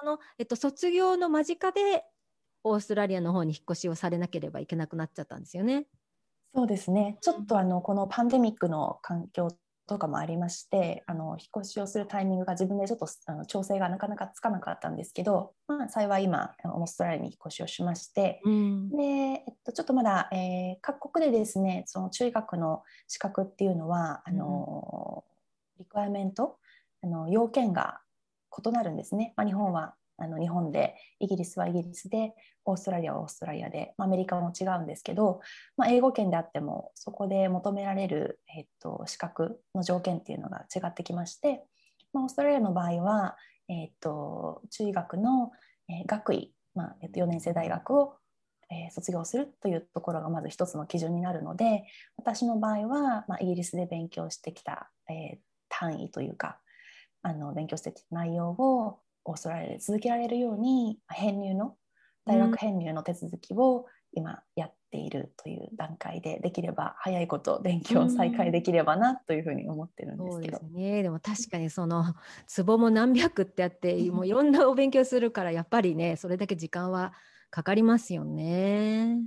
[0.00, 2.04] その、えっと、卒業の間近で
[2.64, 5.86] オーストラリアの方に引っ越しをされなければいけなくなっちゃったんですよね。
[6.54, 7.18] そうですね。
[7.20, 9.48] ちょっとあのこのパンデミックの環境
[9.86, 25.24] とかもありましてあの引っ越しをするタイミングが自分でちょっとあの調整がなかなかつかなかったんですけど、まあ、幸い今オーストラリアに引っ越しをしまして、うん、でえっと、ちょっとまだ、えー、各国でですねその中医学の資格っていうのはあの、
[25.78, 26.58] うん、リクワイメント
[27.02, 28.00] あの要件が
[28.64, 32.32] 異なるんですね、まあ、日本はあの日本でイギリスはイギリスで
[32.64, 35.40] オーストラリアはオーストラリアで、まあ、アメリカも違うんですけど、
[35.76, 41.64] まあ、英語圏であってもそこで求められる、えっと、資格の条件っていうのが違ってきまして、
[42.12, 43.36] まあ、オーストラリアの場合は、
[43.68, 45.50] えっと、中医学の、
[45.88, 48.14] え、学位、まあえっと、4年生大学を
[48.70, 51.84] え卒業するというところがまず一つの基準になるので
[52.16, 56.58] 私の場合は、まあ、イギリスで勉強してきた、えー、単位というか
[57.22, 61.76] あの勉強してきた内容をオーストラリアで続けられるように編入の
[62.24, 70.60] 大学編入の手続きを今やっているという段階で、できれば早いこと勉強再開できればなというふうに思ってるんですけど。
[70.62, 72.04] うん、ね、でも確かにその
[72.46, 77.14] ツボも何百ってあって もういろんなお勉強するからやっぱりねそれだけ時間は
[77.50, 79.18] かかりますよね。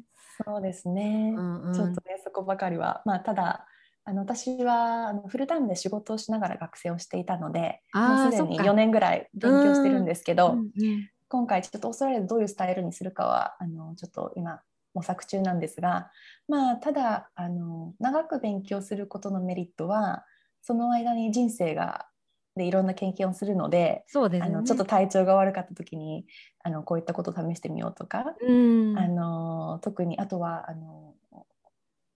[0.46, 3.02] そうですね、うんうん、ちょっとねそこばかりは。
[3.06, 3.66] まあただ
[4.06, 14.62] あの私はあのフルタイムで仕事をしながら学生をしていたのでもうすでに4年ぐらい勉強してるんですけど、うんうん、今回ちょっとオーストラリアでどういうスタイルにするかはあのちょっと今
[14.94, 16.12] 模索中なんですが、
[16.48, 20.24] まあ、ただあの長く勉強することのメリットは
[20.62, 22.08] その間に人生が
[22.56, 26.26] でいろんな経験をするのでそうです、ね、あのちょっと体調が悪かった時に
[26.64, 31.05] あのこういったことを試してみようとか、うん、あの特にあとはあの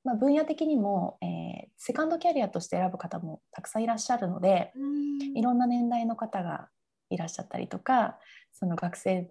[0.04, 4.72] まあ、分野的にも、えー、セカンドキャリアとして選ぶ方もたくさんいらっしゃるので
[5.36, 6.70] いろんな年代の方が
[7.10, 8.18] いらっしゃったりとか
[8.54, 9.28] その学生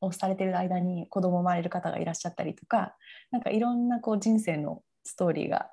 [0.00, 2.94] をされてる間に子供生まれる方がいらっしゃったりとか
[3.30, 5.70] なんかいろんなこう人生のストーリーが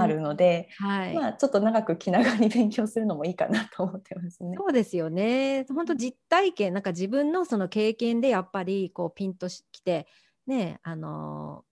[0.00, 4.56] あるので、はい、まあ、ちょっと長く気長に勉強するのもいいかなと思ってますね。
[4.58, 5.66] そうですよね。
[5.68, 10.06] 本当実体験なんか自分のその経験でやっぱりこうピンときて
[10.46, 11.64] ねあの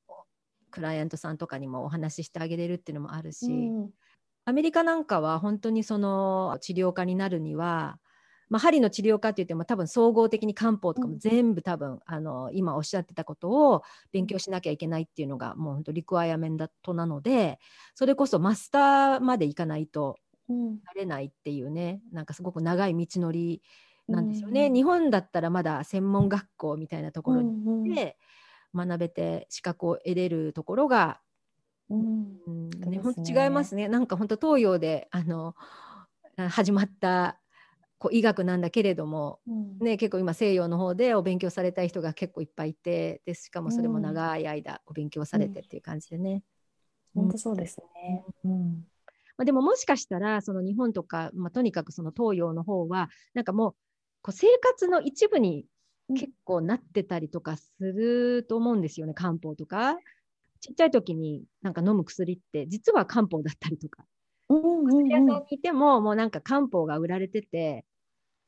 [0.70, 3.50] クライアントさんとかにもお話ししてあげれるっていうのもあるし、う
[3.86, 3.90] ん、
[4.44, 7.98] アメリカなんかは本当にその治療家になるには、
[8.48, 17.58] まあ、針の治療家って言っても多分総合的に漢方とかも全部多分、うん、あの今おっしゃってたことを勉強しなきゃいけないっていうのがもう本当リクワイアメントなので
[17.94, 20.16] それこそマスターまで行かないと
[20.48, 23.62] なれないっていうね、うん、なんかすごく長い道のり
[24.08, 28.16] なんですよね、うん、日本だったらまだ専門学校みたいなところに行って、
[28.74, 31.20] 学べて資格を得れるところが、
[31.88, 33.88] うん、ね、本当違いますね。
[33.88, 35.54] なんか本当東洋であの
[36.36, 37.40] 始まった
[37.98, 46.42] こう医学なんだけれども、うん、ね、結構今西洋の方でお勉強された人が結構いっぱいいてでしかもそれも長い間お勉強されてっていう感じでね。
[47.14, 48.84] うん、本当そうですね、うん。
[49.36, 53.74] まあ、でももしかしたらその日本とか、まあ、とにかくその東洋の方はなんかもう
[54.22, 55.66] こう生活の一部に
[56.14, 59.96] 結構なってたりとかすると思うんですよね、漢方とか。
[60.60, 64.04] ちっちゃい時になんか飲む薬って実は漢方だったりとか。
[64.48, 67.84] 薬屋さんにいてももうなんか漢方が売られてて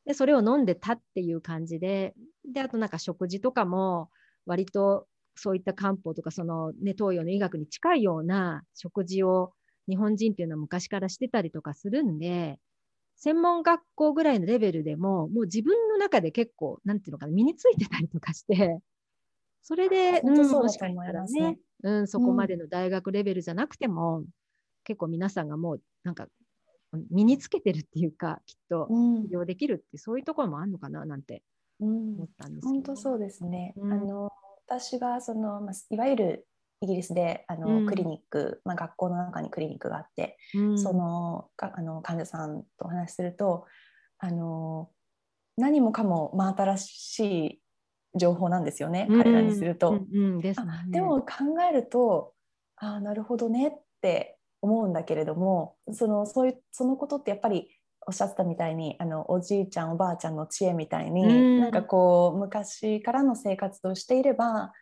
[0.05, 4.11] でそれを飲んでたっていう感じでであとなんか食事とかも
[4.46, 9.53] 割とそういった漢方とかその、ね、東洋の医学に近いような食事を
[9.88, 12.59] 日本人っていうのは昔からしてたりとかするんで
[13.16, 18.81] 専門学校ぐらいのレベルでも、もう自分の中で結構、なんていうのかな、身についてたりとかして、
[19.62, 24.27] それで、うん、もしかしたらね、うん、そこまでの大学レベルじゃなくても、うん、
[24.83, 26.27] 結構皆さんがもう、なんか、
[27.11, 28.88] 身につけてるっていうか、きっと、
[29.25, 31.42] 利用できるって、そういうところもあるのかな、なんて
[31.81, 33.75] 思ったんですけど、本当そうですね。
[33.77, 34.31] あの
[34.66, 36.46] 私がその、まあ、いわゆる
[36.82, 43.66] イギリスであの、うん、クリニック、まあ、学校の中にクリニックがあって、うん、そのかあの患者さんとお話しすると
[44.18, 44.90] あの
[45.56, 47.62] 何もかも真新しい
[48.18, 50.00] 情報なんですよね、彼らにすると。
[50.90, 51.26] でも考
[51.68, 52.34] えると
[52.76, 57.68] ああなるほどねって思うんだけれどもそのそういうそのことってやっぱり
[58.06, 61.60] おっしゃってたみたいにあのおじいちゃんおばあちゃんの知恵みたいに、うん。
[61.60, 64.72] なんかこう昔からの生活をしていれば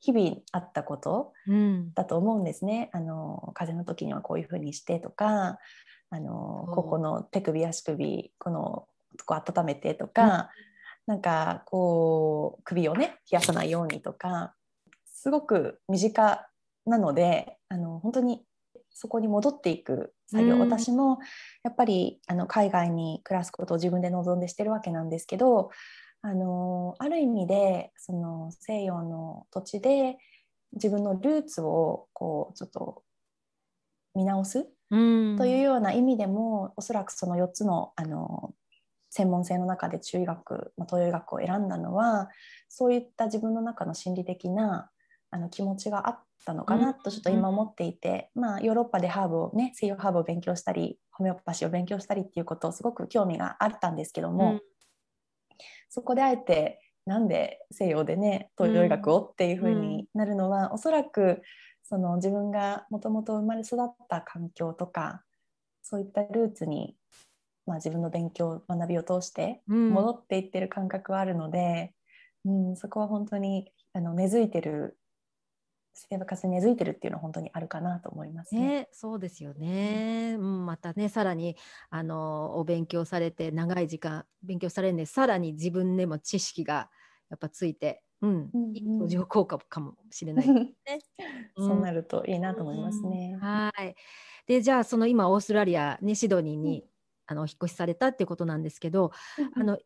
[0.00, 1.92] 日々あったことうん。
[1.94, 2.90] だと思うんですね。
[2.92, 5.58] あの風邪の時にはこういうふうにしてとか
[6.10, 8.86] あのここの手首足首この
[9.18, 10.50] とこ温めてとか、
[11.06, 14.54] なんかこう首をね冷やさないようにとか
[15.06, 16.46] すごく身近
[16.86, 18.42] なのであの本当に
[18.92, 20.60] そこに戻っていく作業、うん。
[20.60, 21.18] 私も
[21.62, 25.70] やっぱりあの海外に暮らすことを自分で望んでしてるわけなんですけど
[26.22, 30.18] あのある意味でその西洋の土地で
[30.72, 33.02] 自分のルーツをこうちょっと
[34.14, 35.36] 見直すうん。
[35.36, 38.54] というような意味でも、おそらくその4つのあの
[39.12, 42.28] 専門性の中で中医学、まあ、東洋医学を選んだのは
[42.68, 44.88] そういった自分の中の心理的な
[45.32, 54.60] あの気持ちがあったのかなとちょっと今思っていて、まあ、ヨーロッパでハーブをね西洋ハーブを勉強したりホメオパシーを勉強したりっていうことをすごく興味があったんですけども、うん
[55.90, 61.42] そこであえてなんで西洋でね東洋医学をっていう風になるのは、おそらく
[61.82, 65.22] その自分がもともと生まれ育った環境とか
[65.82, 66.94] そういったルーツに、
[67.66, 69.90] まあ、自分の勉強学びを通してうん。
[69.90, 71.92] 戻っていってる感覚はあるので、
[72.44, 74.96] うんそこは本当にあの根付いてる
[75.92, 78.60] 生活に根付いてるっていうのは本当にあるかなと思いますね。
[78.60, 80.36] ね、そうですよね。
[80.38, 81.56] うん、またね、さらに
[81.90, 86.90] あのお勉強されて長い時間勉強されるんで、さらに自分でも知識が
[87.28, 90.74] やっぱついて、うん、うんうんいい相乗効果かもしれないね。
[91.56, 93.32] そうなるといいなと思いますね。
[93.34, 93.94] うんはい。
[94.46, 96.84] で、じゃあその今オーストラリアねシドニーに、
[97.26, 99.12] あのお引っ越しされたっていうことなんですけど、
[99.54, 99.78] あの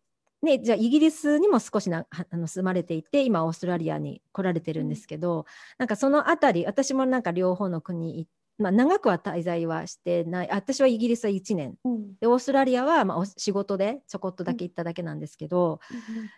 [0.44, 5.46] ね、じゃあイギリスにも少しなはあの住まれていて今オーストラリアに来られてるんですけど、
[5.78, 8.28] なんかそのあたり私もなんか両方の国い、
[8.58, 10.48] まあ、長くは滞在はしてない。
[10.52, 11.74] 私はイギリスは1年。
[11.84, 12.14] うん。
[12.20, 15.80] でオーストラリアはまあお仕事でちょこっとだけ行っただけなんですけど、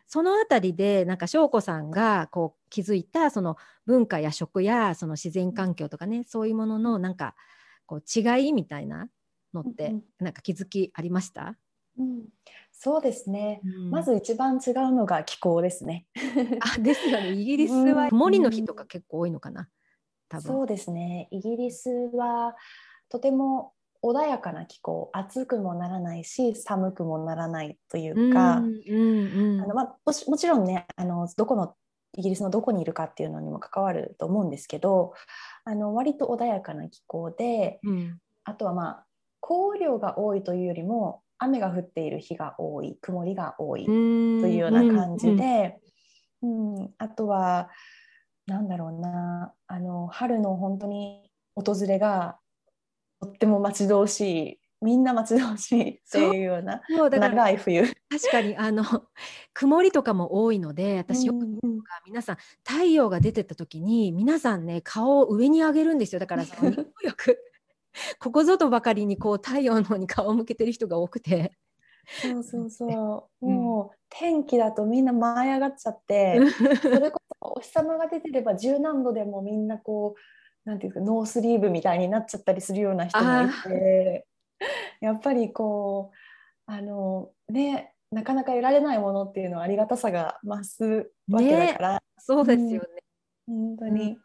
[0.06, 7.34] そのあたりでなんか翔子さんがこう気づいたその文化や食やその自然環境とかねそういうもののなんか
[7.86, 9.08] こう違いみたいな
[9.52, 10.02] のってうん。
[10.20, 11.56] なんか気づきありました、
[11.98, 12.24] うん
[12.78, 13.60] そうですね。
[13.64, 13.90] うん。
[13.90, 16.06] まず一番違うのが気候ですね。
[16.60, 17.32] あですよね。
[17.32, 18.10] イギリスはうん。
[18.10, 19.68] 曇りの日とか結構多いのかな。
[20.28, 20.42] 多分。
[20.42, 21.28] そうですね。
[21.30, 22.54] イギリスは
[23.08, 31.74] とても穏やかな気候、暑くもならないし、寒くもならないというか、うんうんうんあのまあ、もしもちろんねあのどこの
[32.12, 35.12] イギリスのどこにいるかっていうのにも関わると思うんですけど
[35.64, 38.18] あの割と穏やかな気候でうん。
[38.44, 39.06] あとはまあ
[39.40, 45.78] 降雨量が多いというよりも雨が降っている日が多い曇りが多いとというような感じで、
[46.42, 47.70] うんあとは
[48.46, 49.52] なんだろうな。
[49.66, 52.38] あの春の本当に訪れが
[53.20, 57.82] とっても待ち遠しいみんな待ち遠しい っていうような長い冬。
[57.84, 58.84] 確かにあの
[59.52, 61.58] 曇りとかも多いので私よくうん。
[61.62, 66.20] うん皆さん太陽が出てった時に皆さんね顔を上に上げるんですよ。
[66.20, 67.38] だからその日光浴
[68.20, 71.52] ここぞとばかりにこう太陽の方に顔を向けてる人が多くて。
[72.06, 73.46] そうそうそう。
[73.46, 73.54] うん。
[73.54, 76.40] もう天気だとみんな舞い上がっちゃって、
[76.80, 84.26] それこそお日様が出てれば十何度でもみんなこう、なんていうか、ノースリーブみたいになっちゃったりするような人もいて、
[85.00, 86.16] やっぱりこう、
[86.66, 92.88] あの、ね、なかなか得られないものっていうのはありがたさが増すわけだから、そうですよね。
[93.46, 94.18] 本当に。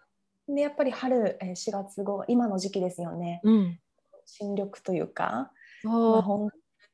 [0.48, 3.42] で、やっぱり春、えー4月後、今の時期ですよね。
[3.44, 3.80] うん、
[4.26, 5.52] 新緑というか、
[5.84, 6.50] まあ、本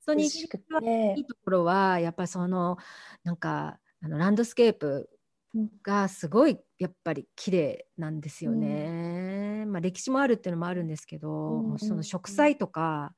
[0.05, 2.77] 当にいい、ところはやっぱりその
[3.23, 5.10] なんかあのランドスケープ
[5.53, 5.69] うん。
[5.81, 9.65] がすごいやっぱり綺麗なんですよね。
[9.65, 11.67] まあ歴史もあるっていうのもあるんですけど、うん。
[11.69, 13.13] もうその植栽とか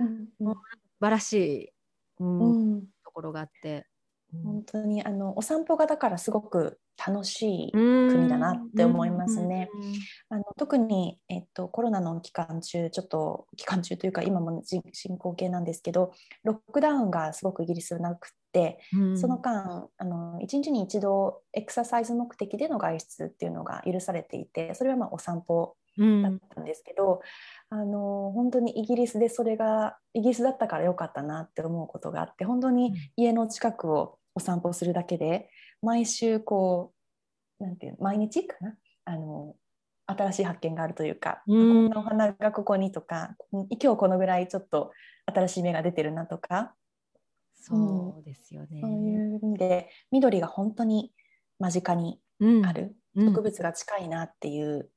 [0.00, 0.54] うんうん。
[0.54, 0.60] 素
[1.00, 1.72] 晴らしい、
[2.20, 2.86] うんうん。
[3.04, 3.86] ところがあって。
[4.34, 4.42] うん。
[4.42, 9.70] 本当にあのお散歩がだからすごく楽しい、国国だなって思いますね。
[10.28, 18.80] あの特に、えっと、コロナの期間中ちょっと期間中というか今もじ進行形なんですけどロックダウンがすごくイギリスなくって、
[19.14, 26.22] その間あの1日に一度エクササイズ目的での外出っていうのが許されていてそれはまあお散歩うん。
[26.22, 27.22] だったんですけど、
[27.70, 35.50] あの本当にイギリスでそれがイギリスだったから良かったなって思うことがあって本当に家の近くをお散歩するだけで
[35.82, 36.97] 毎週こう
[37.58, 38.74] なんていう毎日かな？
[39.04, 39.54] あの
[40.06, 41.56] 新しい発見があるというか、うん。
[41.56, 44.92] こんなお花がここにとか今日このぐらいちょっと
[45.26, 46.74] 新しい芽が出てるなとか。
[47.60, 48.80] そうですよね。
[48.80, 51.12] そういう意味で緑が本当に
[51.58, 52.64] 間近にうん。
[52.66, 53.26] ある、うん。
[53.34, 54.90] 植物が近いなっていう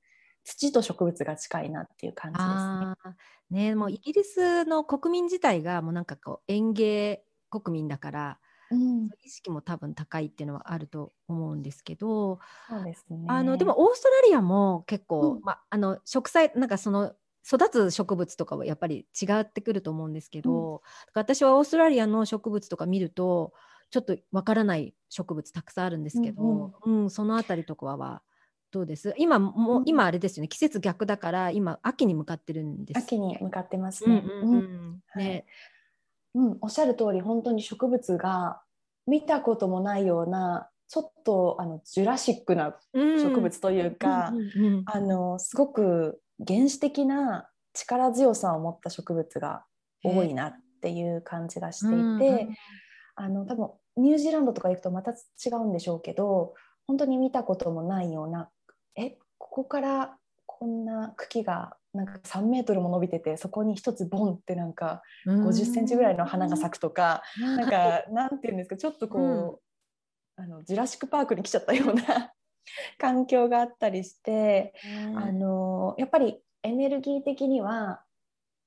[0.44, 3.68] 土と植物が近いなっていう感じですね。
[3.70, 8.40] ねもうイギリスの国民自体がもうなんかこう園芸国民だから、
[8.72, 13.18] うん、意識も多分高いっていうのはあると思うんですけど、そうですね。
[13.28, 15.42] あのでもオーストラリアも結構、うん。
[15.44, 17.16] まあ、あの植栽なんかその
[17.46, 23.54] 育つ植物とかはやっぱり違ってくると思うんですけど、だから私はオーストラリアの植物とか見ると
[23.92, 28.24] ちょっとわからない植物たくさんあるんですけど、うんそのあたりとかは
[28.72, 29.14] どうです？
[29.18, 29.86] 今もう、うん。
[29.86, 30.48] 今あれですよね。
[30.50, 34.16] 季節逆だから今秋に向かってるんです秋に向かってますね。
[34.26, 34.64] うんうんううん。
[34.96, 35.00] ん。
[35.08, 35.42] はい。
[35.42, 35.46] ね
[36.34, 38.62] うん、おっしゃる通り本当に植物が
[39.08, 44.84] 見たこともないようなちょっとあのジュラシックな植物というか、うんうんうん。
[44.86, 49.64] あのすごく原始的な力強さを持った植物が
[50.04, 52.56] 多いなっていう感じがしていて、うんうん。
[53.16, 56.56] あの多分ニュージーランドとか行くとまた違うんでしょうけど
[56.88, 58.50] 本当に見たこともないような
[58.96, 60.18] えここから
[60.62, 69.60] こんな茎がなんか3メートルも伸びててそこに一つボンってなんか50センチぐらいの花が咲くとか、なんかなんていうんですかちょっとこ
[70.38, 72.32] う、あのジュラシック・パークに来ちゃったような
[73.00, 74.76] 環境があったりして、
[75.16, 78.04] あのやっぱりエネルギー的には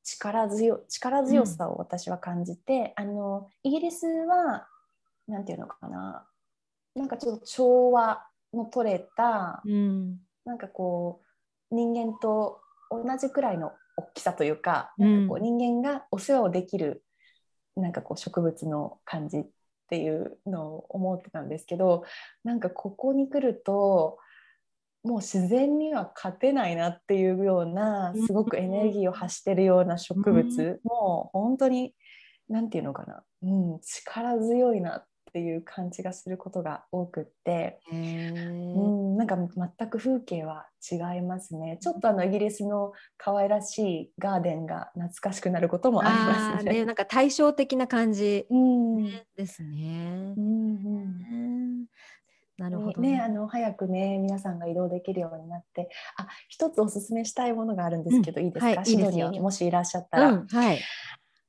[0.02, 4.66] 力強力強さを私は感じて、あのイギリスは
[5.28, 6.26] なんていうのかな
[6.96, 10.18] なんかちょっと調和の取れた、うん。
[10.44, 11.23] なんかこう
[11.74, 12.60] 人間と
[12.90, 15.12] 同じくらいの大きさというか,、うん。
[15.12, 17.04] なんかこう人間がお世話をできる
[17.76, 19.46] なんかこう植物の感じっ
[19.88, 22.04] ていうのを思ってたんですけど
[22.44, 24.18] なんかここに来ると
[25.02, 28.26] もう自然には勝てないなっていうようなうん。
[28.26, 31.94] すごくエネルギーを発してるような植物、もう本当に
[32.48, 37.80] 何て言うのかな、うん、力強いなっていう感じがすることが多くって。
[37.90, 41.78] うん、なんか全く風景は違いますね。
[41.80, 46.70] ちょっとあのイギリスの可愛らしいガーデンが懐かしくなることもありあますね。
[46.70, 50.40] ーねなんか対照的な感じうん、うんですねう。
[50.40, 50.50] んう
[51.80, 51.86] ん
[52.56, 60.80] なるほどね、あの早くね皆さんが移動できるようになってあ一つおすすめしたいものがあるんですけど、いいですか、はいシドニーにもしいらっしゃったら、うんはい。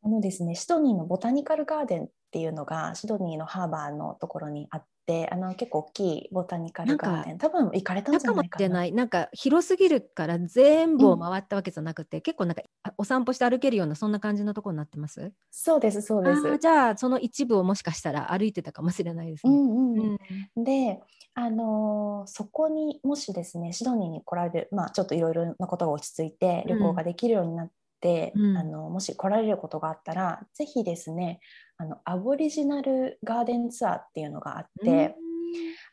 [0.01, 7.37] あのですねシドニーのボタニカルガーデンっていうのがシドニーのハーバーのところにあってあの結構大きいボタニカルガーデン。
[7.37, 8.67] 多分行かれたんじゃないかな。
[8.67, 15.31] ないなんか広すぎるから全部を回ったわけじゃなくて、結構なんかあお散歩して歩けるようなそんな感じのところになってます？
[15.49, 16.57] そうですそうです。
[16.57, 19.53] じゃあその一部をもしかしたら歩いてたかもしれないですね。
[19.53, 20.17] うんうん
[20.57, 20.63] うん。
[20.65, 20.99] で、
[21.35, 28.57] あのーそこにもしですねシドニーに来られる、まあ、ちょっといろいろなことが落ち着いて旅行ができるようになって、うん。
[28.57, 31.39] あのもし来られることがあったらぜひですね
[31.77, 35.15] あのアボリジナルガーデンツアーっていうのがあって、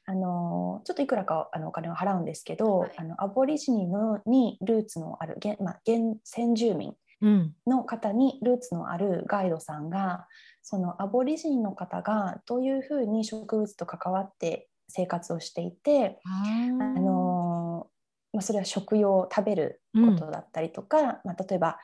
[0.06, 2.92] あのーちょっといくらかあのお金を払うんですけど、はい。
[2.96, 7.54] あのアボリジニのにルーツのある原,、まあ、原先住民うん。
[7.66, 10.26] の方にルーツのあるガイドさんが
[10.60, 17.86] そのアボリジニの方がどういうふうに植物と関わって生活をしていて、ああの
[18.32, 21.78] まあ、それは食用食べることだったりとか、まあ、例えば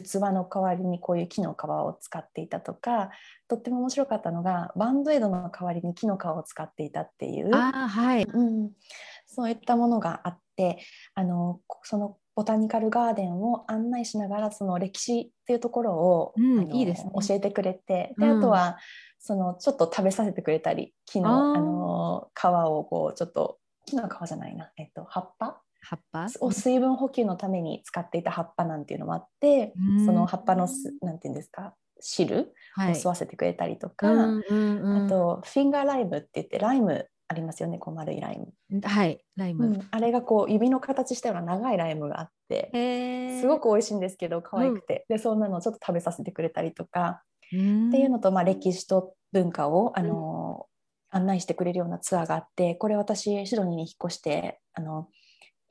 [0.00, 3.10] 器の代わりにこういう木の皮を使っていたとか
[3.48, 7.50] とっても面白かったのがバンドエイドの代わりに木の皮を使っていたっていう。
[7.54, 8.22] あーはい。
[8.24, 8.70] うん、
[9.26, 10.78] そういったものがあって
[11.14, 18.78] あのそのボタニカルガーデンを案内しながらその歴史っていうところを、うんいいですね教えてくれてで、うんあとは
[19.20, 26.26] そのちょっと食べさせてくれたり木のあの皮をこうちょっと木の皮じゃないな、えっと、葉っぱ葉っぱ？
[26.40, 30.06] を水分補給のために使っていた葉っぱなんていうのもあって、うん。
[30.06, 31.74] その葉っぱのすなんていうんですか？
[32.00, 32.52] 汁？
[32.76, 32.94] をはい。
[32.94, 35.06] 吸わせてくれたりとか、うんうんうん。
[35.06, 37.78] あとフィンガーライムって言ってライムありますよね？
[37.78, 38.80] こう丸いライム。
[38.82, 39.66] はいライム。
[39.66, 47.22] うん、あれがこう指の形したような長いライムがあってすごく美味しいんですけど可愛くて、でそんなのをちょっと食べさせてくれたりとか、
[47.52, 47.88] うん。
[47.88, 50.66] っていうのと、まあ、歴史と文化を、あの
[51.10, 55.08] 案内してくれるようなツアーがあってこれ私シドニーに引っ越してあの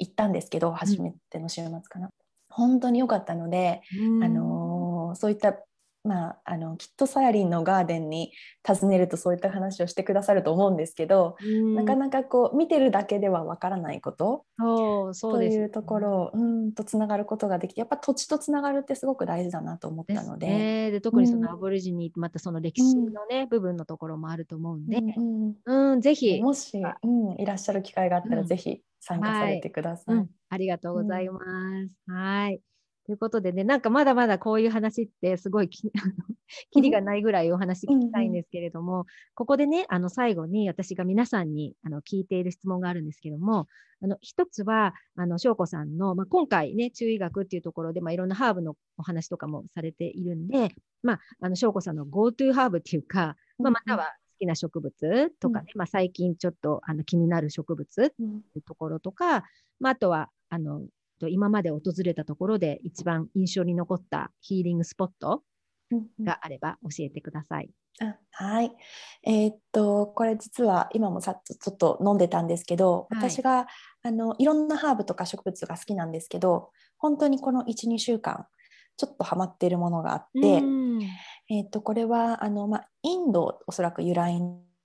[0.05, 2.09] 行ったんですけど初めての週末かな、
[2.49, 4.23] 本当に良かったので、うん。
[4.23, 5.55] あのそういった
[6.03, 8.33] まあ、あのきっとサヤリンのガーデンに
[8.67, 11.75] 訪ねるとそういった話をしてくださると思うんですけど、うん。
[11.75, 14.45] なかなかこう見てるだけではわからないこと。
[14.59, 20.47] そうそうとですいうところをうんとつながることができてやっぱ土地とつながるってすごく大事だなと思ったので。
[20.47, 20.91] ね。
[20.91, 21.41] で特にそうん。
[21.41, 28.47] のアボリジニまたその歴史のね、部分のところもあると思うんで、うんうんうん、ぜひ、もし、うん、いらっしゃる機会があったら、うん。
[28.47, 30.15] ぜひ参加されてください。
[30.15, 31.39] うん、ありがとうございま
[31.87, 31.97] す。
[32.07, 32.72] はい。
[33.05, 35.91] ということでね、なんかまだまだこういう話ってすごいき
[36.71, 43.67] きりがないぐらいお話聞きたいんですけれども、ここでね、あの最後に私が皆さんにあの聞いている質問があるんですけども、
[44.01, 59.43] あの一つは、あの翔子さんの、まあ、今回ね、中医学っていうところで、まあ、いろんなハーブのお話とかもされているんで、まあ、あの翔子さんの GoTo ハーブっていうか、まあ、または好きな植物とかね、まあ、最近ちょっとあの気になる植物っていうところとか、
[59.79, 60.81] まあ、あとはあの
[61.29, 65.43] 今まで訪れたところで一番印象に残ったヒーリングスポット
[66.21, 67.69] があれば教えてください。
[67.99, 68.71] あはい、
[69.23, 73.67] えー、っとこれ実は今もさっとちょっと飲んでたんですけど、はい、私が
[74.01, 78.47] あのいろんなハーブとか植物が好きなんですけど本当にこの12週間
[78.97, 80.47] ちょっとハマっているものがあって、
[81.49, 84.39] えー、っとこれはあの、まあ、インドおそらく由来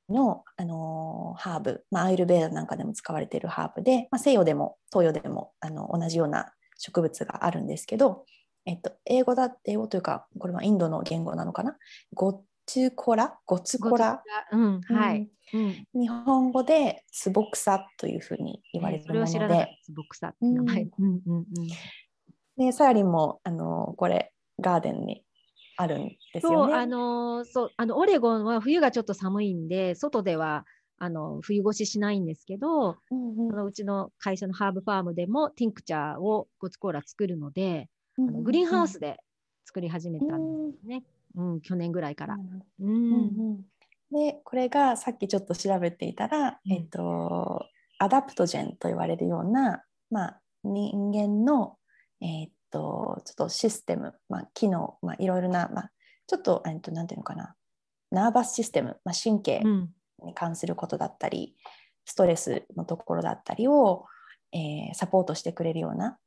[0.09, 8.25] の、あのー、ハーブ、まあ、アイルベーダなんかでも使われているハーブで、まあ、西洋でも東洋でもあの同じような植物があるんですけど、
[8.65, 11.77] えっと、英語だ英語というかこれはインドの言語なのかな？
[12.15, 13.39] ゴツコラ？
[13.47, 21.21] ゴツコラ、うんはい、うん、日本語でツボクサというふうに言われてるもので、ツボクサって名前、うん。
[21.27, 21.45] うんうん、
[22.59, 25.25] でさやりんもあのこれガーデンに
[25.81, 26.73] あるんですよね。
[26.73, 30.67] そうあのそうあのオレゴンは冬がちょっと寒いんで外では
[30.99, 39.19] あの冬越ししないんですけど、うんうん、そのうちの会社のハーブファームでもティンクチャーをゴツコーラ作るので、うんうん、あのグリーンハウスで
[39.65, 41.05] 作り始めたんですね、
[41.37, 42.37] うん、うん、去年ぐらいから。
[42.81, 43.57] うん、うん、
[44.11, 47.65] でこれがさっきちょっと調べていたら、えっと、
[48.01, 51.77] adaptogen と言われるような、まあ、人間の、
[52.21, 55.91] えー、とちょっとシステム、まあ、機能、まあ、いろいろな、まあ、
[56.27, 57.55] ちょっと,、えー、となんていうのかな。
[58.11, 59.63] nervous system、まあ、神経
[60.23, 61.71] に関することだったり、うん、
[62.07, 64.07] ストレスのところだったりを、
[64.53, 66.19] えー、サポートしてくれるような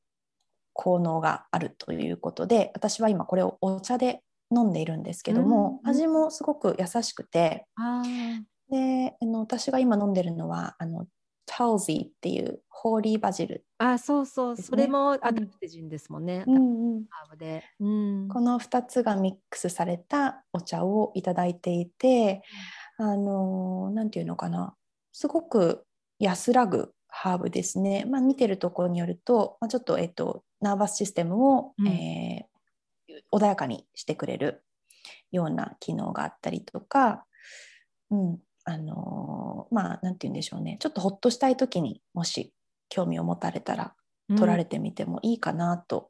[0.73, 4.21] 効能があるということで私は今これをお茶で
[4.55, 7.65] 飲んでいるんですけども、うん、味もすごく優しくて
[8.69, 11.07] であの私が今飲んでるのはあの
[11.53, 16.45] タウジーっていうホーリーバジル、あそうそう、それもアダプテジンですもんね。
[16.47, 17.05] うん
[17.81, 18.27] うん。
[18.29, 22.41] この2つがミックスされたお茶をいただいていて、
[22.97, 24.75] あのなんていうのかな。
[25.11, 25.83] すごく
[26.19, 28.05] 安らぐハーブですね。
[28.05, 34.63] まあ、見てるところによると、まあ、ちょっと,、えっとナーバスシステムを、うん、えー、穏やかにしてくれる
[35.31, 37.25] ような機能があったりとか、
[38.09, 38.39] うん、
[38.71, 40.77] あのまあ何て言うんでしょうね。
[40.79, 42.53] ちょっとほっとしたい時にもし
[42.89, 43.93] 興味を持たれたら
[44.29, 46.09] 取られてみてもいいかなと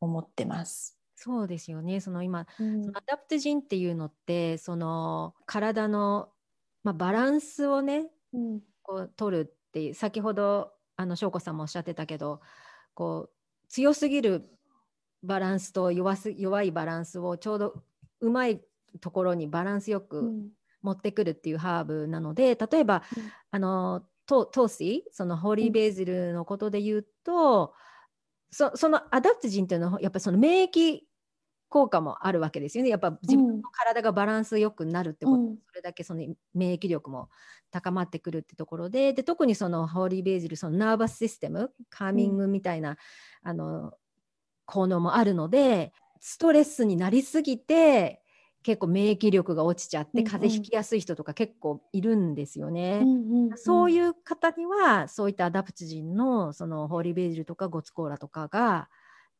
[0.00, 0.98] 思ってます。
[1.26, 2.00] うん、そうですよね。
[2.00, 6.28] その今、うん、そのアダプテジンっていうのってその体の、
[6.84, 12.40] まあ、バランスをね、うん、こう取るっていう先ほどあの翔子さんもおっしゃってたけど
[12.92, 13.30] こう
[13.68, 14.50] 強すぎる
[15.22, 17.82] バランスと弱す弱いバランスをちょうど
[18.20, 18.60] うまい
[19.00, 20.32] ところにバランスよく
[20.82, 27.70] 持ってくるっていうハーブなので例えば、うん、あのトゥルシーその holy basil のことで言うと、うん、
[28.50, 31.00] そその adaptogen っていうのはやっぱりその免疫
[31.68, 32.90] 効果もあるわけですよね。
[32.90, 36.24] やっぱ自分の体がバランスよくなるってこと、うん、それだけその
[36.54, 37.28] 免疫力も
[37.70, 42.96] 高まってくるってところでで特にその holy basil その nervous system calming みたいな、うん、
[43.42, 43.92] あの
[44.64, 48.22] 効能もあるのでストレスになりすぎて
[48.68, 53.00] 結構免疫力が落ちちゃって風邪ひきやすい人とか結構いるんですよね。
[53.02, 58.90] うんうん、そういう方にはそういったアダプチジンのそのホーリーベージルとかゴツコーラとかが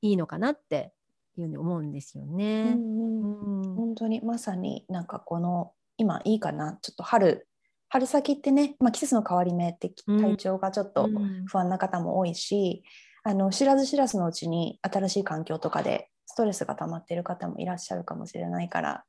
[0.00, 0.94] いいのかなって
[1.36, 2.72] いうふうに思うんですよね。
[2.74, 7.46] うんうん、本当にまさになんかこの今いいかなちょっと春
[7.90, 11.10] 春先ってね、まあ、季節の変わり目って体調がちょっと
[11.48, 12.82] 不安な方も多いし、
[13.24, 19.04] あの知らず知らずのうちに新しい環境とかでストレスが溜まっている方もいらっしゃるかもしれないから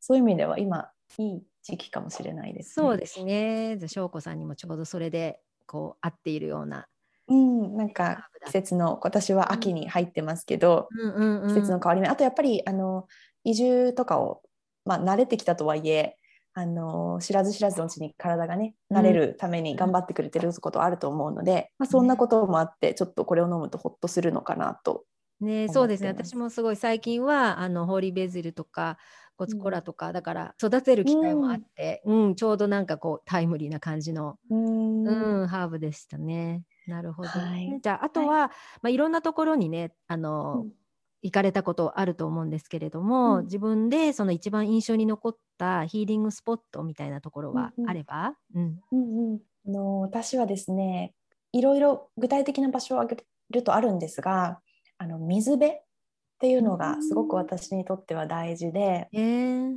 [0.00, 0.88] そういう意味では今
[1.18, 3.78] いい時期かもしれないです、ね、そうですね。
[3.88, 6.86] 翔子さんにもちょうどそれでこう合っているような。
[7.28, 12.06] うん、なんか季節の今年は秋に入ってますけど、うんうんうん、季節の変わり目。
[12.06, 13.08] あとやっぱりあの
[13.42, 14.42] 移住とかを、
[14.84, 16.16] まあ、慣れてきたとはいえ
[16.54, 25.04] あの知らず知らずのうちに体がね慣れるために頑張ってくれてることあると思うので、まあ、そんなこともあってちょっとこれを飲むとほっとするのかなと
[25.40, 26.08] ね、そうですね。
[26.08, 28.98] 私もすごい最近はあのホーリーベズルとか
[29.36, 36.62] ゴツコラとか、うん、だから育てる機会もあって、うん、うん、ちょうどなんかこうタイムリーな感じの、うん、うん、ハーブでしたね。
[36.86, 38.52] なるほど、ね、はい、じゃああとは、はいま
[38.84, 40.66] あ、いろんなところにねあの、
[41.22, 48.96] 行かれたことあると思うんですけれども、自分でその一番印象に残ったヒーリングスポットみたいなところはあれば、うんう
[49.34, 49.40] ん。
[49.66, 51.12] あの私はですね
[51.52, 54.60] いろいろ具体的な場所を挙げるとあるんですが
[54.98, 55.80] あの水辺っ
[56.38, 59.76] ていうのがすごく私にとっては大事で、えー、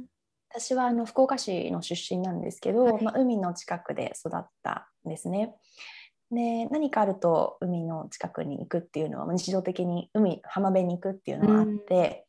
[0.52, 3.04] 私はあの福岡市の出身なんですけど、はい。
[3.04, 5.56] まあ、海の近くで育ったんですね。
[6.32, 12.26] で何かあると海の近くに行くっていうのは日常的に海浜辺に行くっていうのはあって、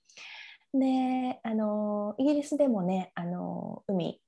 [0.73, 4.21] であのイギリスでもねあの海、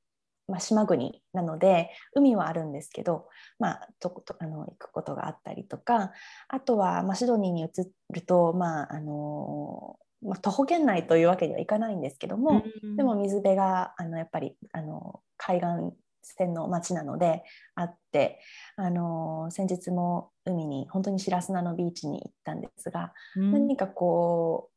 [0.49, 3.29] まあ、島国なので海はあるんですけど、
[3.59, 6.13] まあ、ととあの行くことがあったりとか
[6.49, 7.67] あとは、まあ、シドニーに移
[8.13, 12.97] ると、まああのまあ、徒歩圏内というわけにはいかないんですけども、うん。
[12.97, 17.43] でも水辺があのやっぱりあの海岸線の町なので
[17.75, 18.41] あって
[18.77, 23.53] あの先日も海に本当に白砂のビーチに行ったんですが、うん。
[23.53, 24.71] 何かこ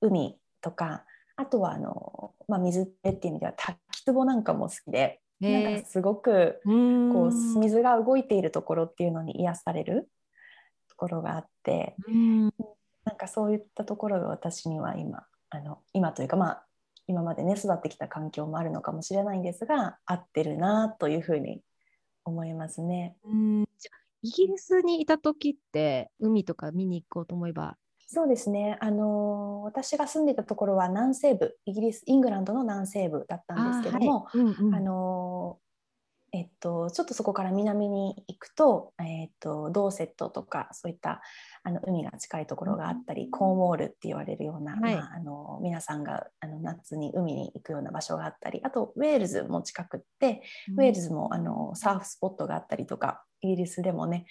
[0.00, 1.04] う海とか
[1.36, 10.08] あとはあの、まあ、水辺っていう意味では滝壺なんかも好きで、なんえかすごくーこううん水が動いているところっていうのに癒される
[10.88, 12.42] ところがあってうん。
[13.04, 16.66] なんかそういったところが私には今あの今というかまあ
[17.06, 21.60] 今までね育ってきた環境もあるのかもしれないんですが合ってるなというふうに
[22.24, 23.16] 思いますね。
[23.24, 23.64] うん。
[23.78, 27.76] じゃあイギリスにいた時って海とか見に行こうと思えば
[28.08, 34.28] そうですね、あの私が住んでいたところは南西部イギリスイングランドの南西部だったんですけども、
[34.72, 35.58] あの
[36.32, 41.22] えっと、ちょっとそこから南に行くと,、えっとドーセットとかそういった
[41.62, 44.94] あの海が近いところがあったり、コーンウォールって言われるような、はい。
[44.94, 50.42] まあ、あの皆さんがあの夏に海に行くような場所があったりあとウェールズも近くって、
[50.76, 54.26] ウェールズもあのサーフスポットがあったりとかイギリスでもね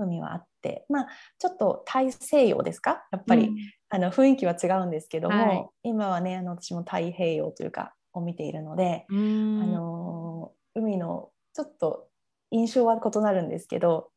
[0.00, 0.86] 海はあって。
[0.88, 3.06] まあちょっと大西洋ですか？
[3.12, 3.56] やっぱり、うん。
[3.88, 5.68] あの雰囲気は違うんですけども、はい。
[5.82, 9.62] 今はねあの私も太平洋というかを見ているので、うん。
[9.62, 12.08] あの海のちょっと
[12.50, 14.10] 印象は異なるんですけど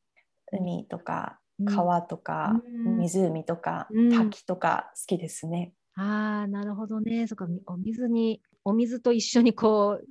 [0.52, 1.66] 海とかうん。
[1.68, 2.98] 川とか、うん。
[2.98, 4.10] 湖とか、うん。
[4.10, 5.74] 滝とか好きですね。
[5.96, 7.28] ああ、なるほどね。
[7.28, 10.06] そっか、みお水に、お水と一緒にこう、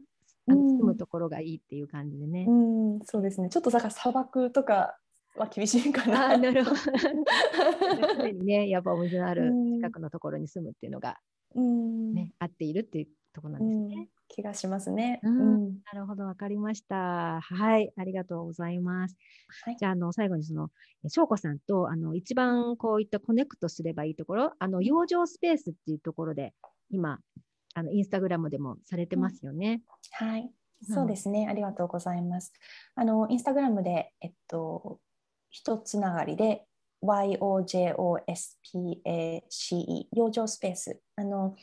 [0.46, 2.46] 住むところがいいっていう感じでね。
[2.48, 3.48] うんそうですね。
[3.48, 4.96] ちょっとだから砂漠とか
[5.36, 6.30] は厳しいかな。
[6.30, 6.76] ああ、なるほど。
[8.18, 11.18] 常にね、やっぱお水のあるうん近くのところに住むっていうのが
[11.54, 14.08] うんね、合っているっていうところなんうんですね。
[14.28, 15.20] 気がしますね。
[15.22, 17.40] なるほど、わかりました。
[17.40, 19.16] はい、ありがとうございます。
[19.64, 20.70] はいじゃあ、あの、最後にその、
[21.04, 26.54] え翔子さんと、あの、一番こういったコネクトすればいいところ、あの、養生スペースっていうところで、
[26.90, 27.20] 今、
[27.74, 29.82] あの、インスタグラムでもされてますよね。
[30.12, 30.50] はい、うん
[30.84, 31.46] そうですね。
[31.48, 32.52] ありがとうございます。
[32.96, 34.98] あの、インスタグラムで、えっと、
[35.52, 36.64] 一つながりで、
[37.04, 38.06] YOJOSPACE、
[40.12, 41.00] 養生スペース。
[41.16, 41.54] あの、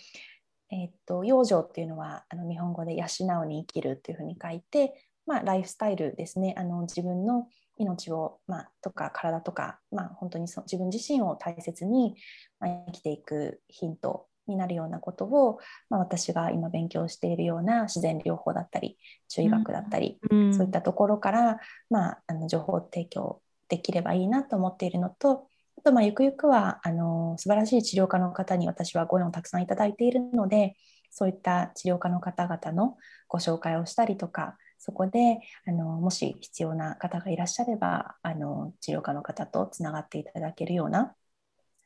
[0.69, 3.05] えっと、養生っていうのは、あの日本語で養
[3.43, 4.93] うに生きるっていうふうに書いて、
[5.25, 6.53] まあ、ライフスタイルですね。
[6.57, 12.15] あの、自分の命を、まあ、とか体とか、まあ、本当にそ自分自身を大切に、
[12.59, 15.59] まあ、生きていくヒントになるようなことを、
[15.89, 18.97] まあ、私が今勉強しているような自然療法だったり
[19.29, 21.59] 中医学だったり、うんそういったところから、
[21.89, 25.45] まあ、あの情報提供できればいいなと思っているのと
[25.77, 30.75] あとまあゆくゆくはあの素晴らしい治療家の方に私はご縁をたくさんいただいているので
[31.11, 32.97] そういった治療家の方々の
[33.27, 41.15] ご紹介をしたりとかそこであのもし必要な方がいらっしゃればあの治療家の方とつながっていただけるような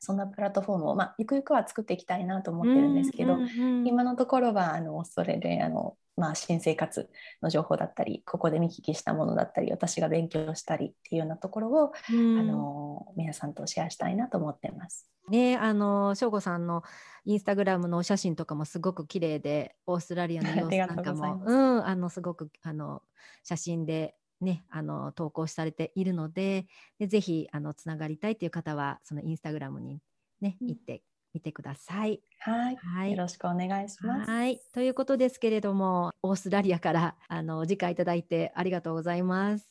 [0.04, 7.10] そんなプラットフォームを、まあ、ゆくゆくは作っていきたいなと思ってるんですけど、うんうんうん今のところはあのそれであの、まあ、新生活
[7.42, 12.38] の情報だったりここで見聞きしたものだったり私が勉強したりっていうようなところを、うん。
[12.38, 15.08] あの皆さんとシェアしたいなと思ってます。
[15.28, 16.82] ね、あの翔吾さんの
[17.24, 23.02] インスタグラムのお写真とかもすごく綺麗で、オーストラリアの様子 なんかも、うん、あのすごくあの
[23.42, 26.66] 写真でね、あの投稿されているので、
[26.98, 30.00] でぜひあのつながりたいという方はそのインスタグラムに
[30.40, 30.68] ねうん。
[30.68, 31.02] 行って
[31.34, 32.20] みてください。
[32.38, 34.30] はい、はいよろしくお願いします。
[34.30, 39.68] はい、ということですけれども、オーストラリアからあのお時間いただいてありがとうございます。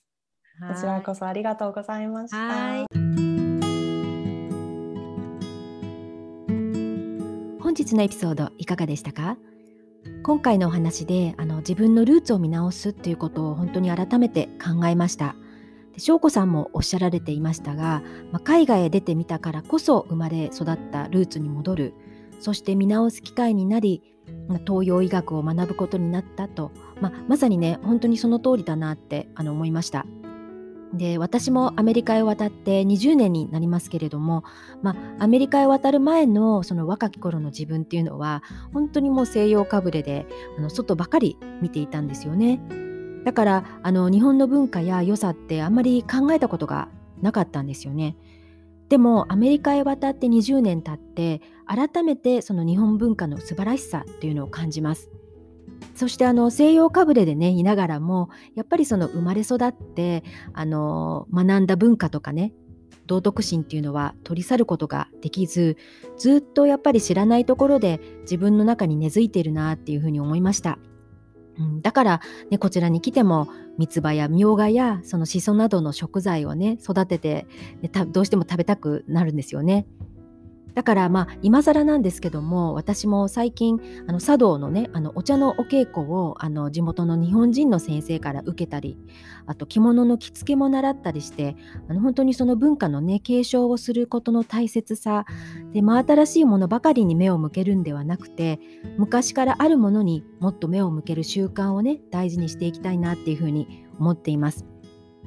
[0.60, 2.38] こちらこそありがとうございました。
[2.38, 2.86] はい
[7.60, 9.38] 本日のエピソードいかがでしたか？
[10.22, 15.36] 今回のお話であの自分のルーツを見直すっていうことを本当に改めて考えました。
[15.94, 21.94] で翔子さんもおっしゃられていましたが、まあ、海外へ出てみたからこそ生まれ育ったルーツに戻る
[22.40, 24.02] そして見直す機会になり
[24.66, 30.06] 東洋医学を学ぶことになったと、まあ、まさにね本当にその通りだなってあの思いました。
[30.94, 34.44] で私もアメリカへ渡って20年になりますけれども、
[34.84, 42.62] まあ、アメリカへ渡る前のその若き頃の自分っていうのは本当にもう西洋かぶれであの外ばかり見ていたんですよね。
[43.24, 46.90] だからあの日本の文化や良さってあんまり考えたことが
[47.22, 48.18] なかったんですよね。
[48.90, 55.10] でもアメリカへ渡って20年経って改めてその日本文化の素晴らしさというのを感じます。
[55.96, 62.54] そしてあの西洋かぶれでねいながらもやっぱりその生まれ育ってあの学んだ文化とかね
[63.06, 65.78] 道徳心っていうのは取り去ることができず
[66.18, 70.80] ずっとやっぱり知らないところで自分の中に根付いているなっていうふうに思いました。
[71.58, 73.48] うん、だから、ね、こちらに来ても
[73.78, 77.48] 三つ葉やみょうがやそのしそなどの食材をね育てて、
[77.82, 79.86] ね、どうしても食べたくなるんですよね。
[80.74, 88.98] だからまあ今更なんですけども私も最近あの茶道のねあのお茶のお稽古をあの地元の日本人の先生から受けたり
[89.46, 91.56] あと着物の着付けも習ったりして
[91.88, 95.26] あの本当にその文化のね継承をすることの大切さ
[95.74, 98.60] で真新しいものばかりに目を向けるんではなくて
[98.98, 104.66] 昔からあるものにもっと目を向ける習慣をね大事にしていきたいなっていうふうに思っています。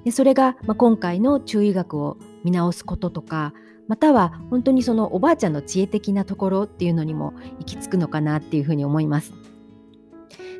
[0.05, 3.53] でそれが、まあ、今回の中医学を見直すこととか
[3.89, 9.33] または本当にそのおばあちゃんの知恵的なところっていうのにも行き着くのかなっていうふうに思います。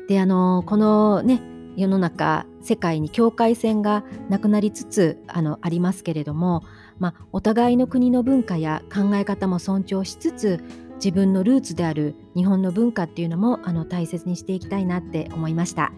[0.07, 1.41] であのこのね
[1.75, 6.63] 世の中世界に境界線がなくなりつつあのありますけれども、
[6.97, 10.63] まあ、お互いの国の文化や考え方も尊重しつつ
[10.95, 15.91] 自分のルーツである日本の文化っていうのもあの大切にしていきたいなって思いました。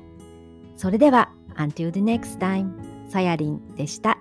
[0.75, 2.71] それでは Until the next time
[3.09, 4.19] さやりんでした。